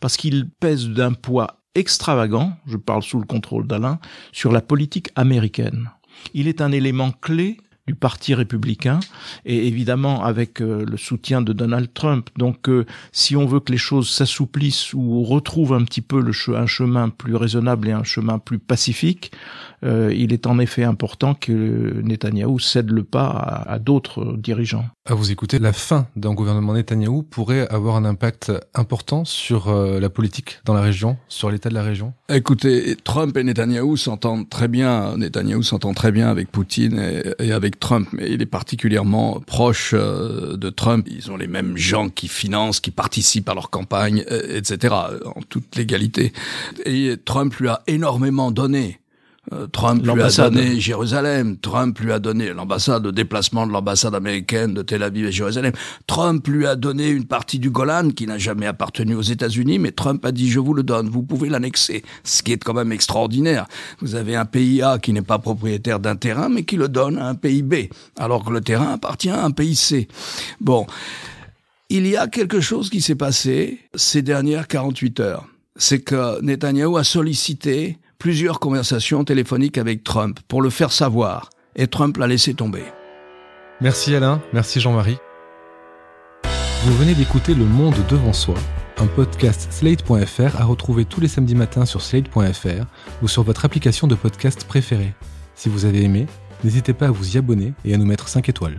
Parce 0.00 0.16
qu'il 0.16 0.48
pèse 0.48 0.88
d'un 0.88 1.12
poids 1.12 1.62
extravagant, 1.74 2.52
je 2.66 2.76
parle 2.76 3.02
sous 3.02 3.18
le 3.18 3.26
contrôle 3.26 3.66
d'Alain, 3.66 3.98
sur 4.32 4.52
la 4.52 4.62
politique 4.62 5.10
américaine. 5.14 5.90
Il 6.34 6.48
est 6.48 6.60
un 6.60 6.72
élément 6.72 7.12
clé 7.12 7.58
du 7.86 7.94
Parti 7.94 8.34
républicain 8.34 9.00
et 9.44 9.66
évidemment 9.66 10.24
avec 10.24 10.60
euh, 10.60 10.84
le 10.84 10.96
soutien 10.96 11.42
de 11.42 11.52
Donald 11.52 11.92
Trump. 11.94 12.30
Donc 12.36 12.68
euh, 12.68 12.86
si 13.12 13.36
on 13.36 13.46
veut 13.46 13.60
que 13.60 13.72
les 13.72 13.78
choses 13.78 14.10
s'assouplissent 14.10 14.92
ou 14.94 15.22
retrouvent 15.24 15.74
un 15.74 15.84
petit 15.84 16.00
peu 16.00 16.20
le 16.20 16.32
un 16.54 16.66
chemin 16.66 17.08
plus 17.08 17.34
raisonnable 17.34 17.88
et 17.88 17.92
un 17.92 18.04
chemin 18.04 18.38
plus 18.38 18.58
pacifique, 18.58 19.32
euh, 19.84 20.12
il 20.14 20.32
est 20.32 20.46
en 20.46 20.58
effet 20.58 20.84
important 20.84 21.34
que 21.34 22.00
Netanyahou 22.02 22.58
cède 22.58 22.90
le 22.90 23.04
pas 23.04 23.64
à, 23.66 23.78
d'autres 23.78 24.36
dirigeants. 24.36 24.86
À 25.04 25.14
vous 25.14 25.30
écouter, 25.30 25.58
la 25.58 25.72
fin 25.72 26.06
d'un 26.16 26.34
gouvernement 26.34 26.74
Netanyahou 26.74 27.22
pourrait 27.22 27.68
avoir 27.68 27.96
un 27.96 28.04
impact 28.04 28.52
important 28.74 29.24
sur 29.24 29.68
euh, 29.68 30.00
la 30.00 30.10
politique 30.10 30.60
dans 30.64 30.74
la 30.74 30.80
région, 30.80 31.16
sur 31.28 31.50
l'état 31.50 31.68
de 31.68 31.74
la 31.74 31.82
région? 31.82 32.12
Écoutez, 32.28 32.96
Trump 33.04 33.36
et 33.36 33.44
Netanyahou 33.44 33.96
s'entendent 33.96 34.48
très 34.48 34.68
bien. 34.68 35.16
Netanyahou 35.16 35.62
s'entend 35.62 35.94
très 35.94 36.10
bien 36.10 36.28
avec 36.28 36.50
Poutine 36.50 36.98
et, 37.38 37.52
avec 37.52 37.75
Trump, 37.78 38.08
mais 38.12 38.30
il 38.30 38.42
est 38.42 38.46
particulièrement 38.46 39.40
proche 39.40 39.92
euh, 39.94 40.56
de 40.56 40.70
Trump. 40.70 41.06
Ils 41.10 41.30
ont 41.30 41.36
les 41.36 41.46
mêmes 41.46 41.76
gens 41.76 42.08
qui 42.08 42.28
financent, 42.28 42.80
qui 42.80 42.90
participent 42.90 43.48
à 43.48 43.54
leur 43.54 43.70
campagne, 43.70 44.24
etc., 44.28 44.94
en 45.24 45.42
toute 45.48 45.76
légalité. 45.76 46.32
Et 46.84 47.16
Trump 47.24 47.54
lui 47.56 47.68
a 47.68 47.82
énormément 47.86 48.50
donné 48.50 49.00
euh, 49.00 49.05
Trump 49.72 50.04
lui 50.04 50.22
a 50.22 50.28
donné 50.28 50.80
Jérusalem, 50.80 51.56
Trump 51.58 51.98
lui 52.00 52.12
a 52.12 52.18
donné 52.18 52.52
l'ambassade, 52.52 53.04
le 53.04 53.12
déplacement 53.12 53.66
de 53.66 53.72
l'ambassade 53.72 54.14
américaine 54.14 54.74
de 54.74 54.82
Tel 54.82 55.02
Aviv 55.02 55.26
et 55.26 55.32
Jérusalem. 55.32 55.72
Trump 56.06 56.46
lui 56.48 56.66
a 56.66 56.74
donné 56.74 57.08
une 57.08 57.26
partie 57.26 57.58
du 57.58 57.70
Golan 57.70 58.10
qui 58.10 58.26
n'a 58.26 58.38
jamais 58.38 58.66
appartenu 58.66 59.14
aux 59.14 59.22
États-Unis, 59.22 59.78
mais 59.78 59.92
Trump 59.92 60.24
a 60.24 60.32
dit 60.32 60.50
je 60.50 60.58
vous 60.58 60.74
le 60.74 60.82
donne, 60.82 61.08
vous 61.08 61.22
pouvez 61.22 61.48
l'annexer. 61.48 62.02
Ce 62.24 62.42
qui 62.42 62.52
est 62.52 62.62
quand 62.62 62.74
même 62.74 62.92
extraordinaire. 62.92 63.66
Vous 64.00 64.16
avez 64.16 64.34
un 64.34 64.46
pays 64.46 64.82
A 64.82 64.98
qui 64.98 65.12
n'est 65.12 65.22
pas 65.22 65.38
propriétaire 65.38 66.00
d'un 66.00 66.16
terrain, 66.16 66.48
mais 66.48 66.64
qui 66.64 66.76
le 66.76 66.88
donne 66.88 67.18
à 67.18 67.28
un 67.28 67.34
pays 67.34 67.62
B, 67.62 67.74
alors 68.18 68.44
que 68.44 68.50
le 68.50 68.60
terrain 68.60 68.92
appartient 68.92 69.30
à 69.30 69.44
un 69.44 69.52
pays 69.52 69.76
C. 69.76 70.08
Bon. 70.60 70.86
Il 71.88 72.04
y 72.08 72.16
a 72.16 72.26
quelque 72.26 72.58
chose 72.58 72.90
qui 72.90 73.00
s'est 73.00 73.14
passé 73.14 73.78
ces 73.94 74.20
dernières 74.20 74.66
48 74.66 75.20
heures. 75.20 75.46
C'est 75.76 76.00
que 76.00 76.40
Netanyahu 76.42 76.98
a 76.98 77.04
sollicité 77.04 77.98
plusieurs 78.18 78.60
conversations 78.60 79.24
téléphoniques 79.24 79.78
avec 79.78 80.04
Trump 80.04 80.38
pour 80.48 80.62
le 80.62 80.70
faire 80.70 80.92
savoir, 80.92 81.50
et 81.76 81.86
Trump 81.86 82.16
l'a 82.16 82.26
laissé 82.26 82.54
tomber. 82.54 82.84
Merci 83.80 84.14
Alain, 84.14 84.40
merci 84.52 84.80
Jean-Marie. 84.80 85.18
Vous 86.84 86.96
venez 86.96 87.14
d'écouter 87.14 87.54
Le 87.54 87.64
Monde 87.64 87.96
devant 88.08 88.32
soi, 88.32 88.54
un 88.98 89.06
podcast 89.06 89.68
slate.fr 89.70 90.60
à 90.60 90.64
retrouver 90.64 91.04
tous 91.04 91.20
les 91.20 91.28
samedis 91.28 91.54
matins 91.54 91.84
sur 91.84 92.00
slate.fr 92.00 92.86
ou 93.22 93.28
sur 93.28 93.42
votre 93.42 93.64
application 93.64 94.06
de 94.06 94.14
podcast 94.14 94.64
préférée. 94.66 95.14
Si 95.54 95.68
vous 95.68 95.84
avez 95.84 96.02
aimé, 96.02 96.26
n'hésitez 96.64 96.92
pas 96.92 97.06
à 97.06 97.10
vous 97.10 97.34
y 97.34 97.38
abonner 97.38 97.74
et 97.84 97.94
à 97.94 97.96
nous 97.96 98.06
mettre 98.06 98.28
5 98.28 98.48
étoiles. 98.48 98.78